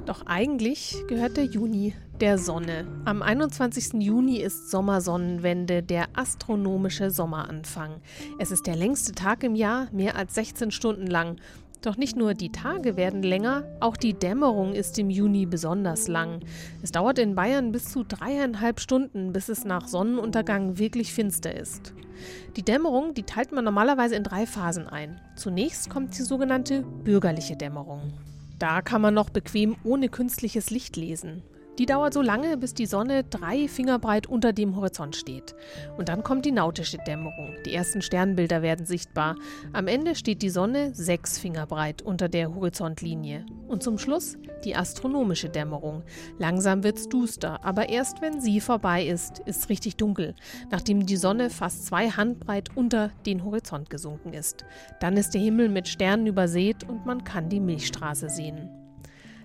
Doch 0.07 0.27
eigentlich 0.27 0.97
gehört 1.07 1.37
der 1.37 1.45
Juni 1.45 1.95
der 2.21 2.37
Sonne. 2.37 2.87
Am 3.05 3.23
21. 3.23 4.03
Juni 4.03 4.39
ist 4.39 4.69
Sommersonnenwende, 4.69 5.85
der 5.85 6.07
astronomische 6.15 7.13
Sommeranfang. 7.13 8.01
Es 8.41 8.51
ist 8.51 8.67
der 8.67 8.75
längste 8.75 9.13
Tag 9.13 9.45
im 9.45 9.55
Jahr, 9.55 9.87
mehr 9.93 10.17
als 10.17 10.35
16 10.35 10.73
Stunden 10.73 11.07
lang. 11.07 11.37
Doch 11.83 11.97
nicht 11.97 12.17
nur 12.17 12.35
die 12.35 12.51
Tage 12.51 12.97
werden 12.97 13.23
länger, 13.23 13.65
auch 13.79 13.97
die 13.97 14.15
Dämmerung 14.15 14.73
ist 14.73 14.99
im 14.99 15.09
Juni 15.09 15.47
besonders 15.47 16.09
lang. 16.09 16.41
Es 16.83 16.91
dauert 16.91 17.21
in 17.21 17.37
Bayern 17.37 17.71
bis 17.71 17.85
zu 17.85 18.03
dreieinhalb 18.03 18.81
Stunden, 18.81 19.33
bis 19.33 19.49
es 19.49 19.65
nach 19.65 19.87
Sonnenuntergang 19.87 20.79
wirklich 20.79 21.13
finster 21.13 21.55
ist. 21.55 21.95
Die 22.57 22.65
Dämmerung, 22.65 23.15
die 23.15 23.23
teilt 23.23 23.53
man 23.53 23.65
normalerweise 23.65 24.17
in 24.17 24.25
drei 24.25 24.47
Phasen 24.47 24.89
ein. 24.89 25.21
Zunächst 25.37 25.91
kommt 25.91 26.19
die 26.19 26.23
sogenannte 26.23 26.83
bürgerliche 26.83 27.57
Dämmerung. 27.57 28.13
Da 28.63 28.81
kann 28.81 29.03
man 29.03 29.13
noch 29.13 29.29
bequem 29.29 29.75
ohne 29.83 30.09
künstliches 30.09 30.71
Licht 30.71 30.95
lesen. 30.95 31.43
Die 31.79 31.87
dauert 31.87 32.13
so 32.13 32.21
lange, 32.21 32.59
bis 32.59 32.75
die 32.75 32.85
Sonne 32.85 33.25
drei 33.25 33.67
Finger 33.67 33.99
breit 33.99 34.27
unter 34.27 34.53
dem 34.53 34.77
Horizont 34.77 35.17
steht. 35.17 35.55
Und 35.97 36.11
dann 36.11 36.23
kommt 36.23 36.45
die 36.45 36.53
nautische 36.53 36.99
Dämmerung. 36.99 37.57
Die 37.65 37.75
ersten 37.75 38.03
Sternbilder 38.03 38.61
werden 38.61 38.85
sichtbar. 38.85 39.37
Am 39.73 39.87
Ende 39.87 40.15
steht 40.15 40.43
die 40.43 40.51
Sonne 40.51 40.95
sechs 40.95 41.39
Finger 41.39 41.67
breit 41.67 42.03
unter 42.03 42.29
der 42.29 42.55
Horizontlinie. 42.55 43.47
Und 43.69 43.83
zum 43.83 43.97
Schluss 43.97 44.37
die 44.65 44.77
astronomische 44.77 45.49
Dämmerung. 45.49 46.03
Langsam 46.39 46.85
wird's 46.85 47.09
duster, 47.09 47.65
aber 47.65 47.89
erst 47.89 48.21
wenn 48.21 48.41
sie 48.41 48.61
vorbei 48.61 49.07
ist, 49.07 49.39
ist's 49.47 49.71
richtig 49.71 49.97
dunkel, 49.97 50.35
nachdem 50.71 51.07
die 51.07 51.17
Sonne 51.17 51.49
fast 51.49 51.87
zwei 51.87 52.11
Handbreit 52.11 52.77
unter 52.77 53.11
den 53.25 53.45
Horizont 53.45 53.89
gesunken 53.89 54.35
ist. 54.35 54.67
Dann 55.01 55.17
ist 55.17 55.33
der 55.33 55.41
Himmel 55.41 55.71
mit 55.71 55.89
Sternen 55.89 56.27
übersät 56.27 56.87
und 56.87 57.07
man 57.07 57.25
kann 57.25 57.49
die 57.49 57.61
Milchstraße 57.61 58.29
sehen. 58.29 58.82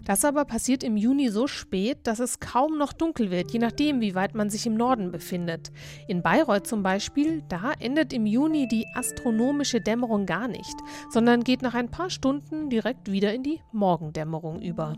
Das 0.08 0.24
aber 0.24 0.46
passiert 0.46 0.86
im 0.86 0.96
Juni 0.96 1.28
so 1.28 1.48
spät, 1.48 2.08
dass 2.08 2.20
es 2.20 2.40
kaum 2.40 2.78
noch 2.78 2.94
dunkel 2.94 3.30
wird, 3.30 3.52
je 3.52 3.60
nachdem, 3.60 4.00
wie 4.00 4.16
weit 4.16 4.36
man 4.36 4.50
sich 4.50 4.66
im 4.66 4.76
Norden 4.76 5.12
befindet. 5.12 5.70
In 6.08 6.22
Bayreuth 6.22 6.66
zum 6.66 6.82
Beispiel, 6.82 7.44
da 7.50 7.74
endet 7.82 8.14
im 8.14 8.26
Juni 8.26 8.70
die 8.70 8.86
astronomische 8.96 9.82
Dämmerung 9.82 10.26
gar 10.26 10.48
nicht, 10.48 10.76
sondern 11.10 11.44
geht 11.44 11.62
nach 11.62 11.74
ein 11.74 11.92
paar 11.92 12.10
Stunden 12.10 12.70
direkt 12.70 13.12
wieder 13.12 13.34
in 13.34 13.44
die 13.44 13.60
Morgendämmerung 13.74 14.62
über. 14.62 14.96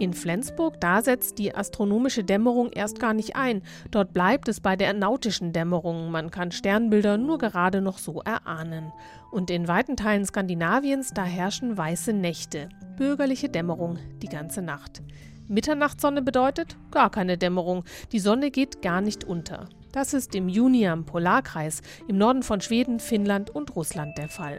In 0.00 0.12
Flensburg, 0.12 0.80
da 0.80 1.02
setzt 1.02 1.38
die 1.38 1.54
astronomische 1.54 2.24
Dämmerung 2.24 2.70
erst 2.72 2.98
gar 2.98 3.14
nicht 3.14 3.36
ein. 3.36 3.62
Dort 3.92 4.12
bleibt 4.12 4.48
es 4.48 4.60
bei 4.60 4.74
der 4.74 4.92
nautischen 4.92 5.52
Dämmerung. 5.52 6.10
Man 6.10 6.32
kann 6.32 6.50
Sternbilder 6.50 7.16
nur 7.16 7.38
gerade 7.38 7.80
noch 7.80 7.98
so 7.98 8.20
erahnen. 8.22 8.92
Und 9.30 9.50
in 9.50 9.68
weiten 9.68 9.96
Teilen 9.96 10.26
Skandinaviens, 10.26 11.12
da 11.14 11.24
herrschen 11.24 11.78
weiße 11.78 12.12
Nächte. 12.12 12.70
Bürgerliche 12.96 13.48
Dämmerung 13.48 13.98
die 14.20 14.28
ganze 14.28 14.62
Nacht. 14.62 15.00
Mitternachtssonne 15.46 16.22
bedeutet 16.22 16.76
gar 16.90 17.10
keine 17.10 17.38
Dämmerung. 17.38 17.84
Die 18.10 18.18
Sonne 18.18 18.50
geht 18.50 18.82
gar 18.82 19.00
nicht 19.00 19.22
unter. 19.22 19.68
Das 19.92 20.12
ist 20.12 20.34
im 20.34 20.48
Juni 20.48 20.88
am 20.88 21.04
Polarkreis, 21.04 21.82
im 22.08 22.18
Norden 22.18 22.42
von 22.42 22.60
Schweden, 22.60 22.98
Finnland 22.98 23.50
und 23.50 23.76
Russland 23.76 24.18
der 24.18 24.28
Fall. 24.28 24.58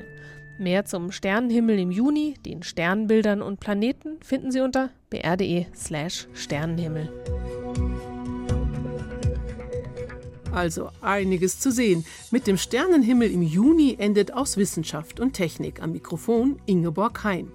Mehr 0.57 0.85
zum 0.85 1.11
Sternenhimmel 1.11 1.77
im 1.79 1.91
Juni, 1.91 2.35
den 2.45 2.63
Sternbildern 2.63 3.41
und 3.41 3.59
Planeten 3.59 4.17
finden 4.21 4.51
Sie 4.51 4.61
unter 4.61 4.89
br.de/slash 5.09 6.27
Sternenhimmel. 6.33 7.09
Also 10.53 10.89
einiges 11.01 11.59
zu 11.59 11.71
sehen. 11.71 12.05
Mit 12.31 12.47
dem 12.47 12.57
Sternenhimmel 12.57 13.29
im 13.29 13.41
Juni 13.41 13.97
endet 13.99 14.33
aus 14.33 14.55
Wissenschaft 14.55 15.19
und 15.19 15.33
Technik. 15.33 15.81
Am 15.81 15.91
Mikrofon 15.91 16.61
Ingeborg 16.65 17.25
Hein. 17.25 17.51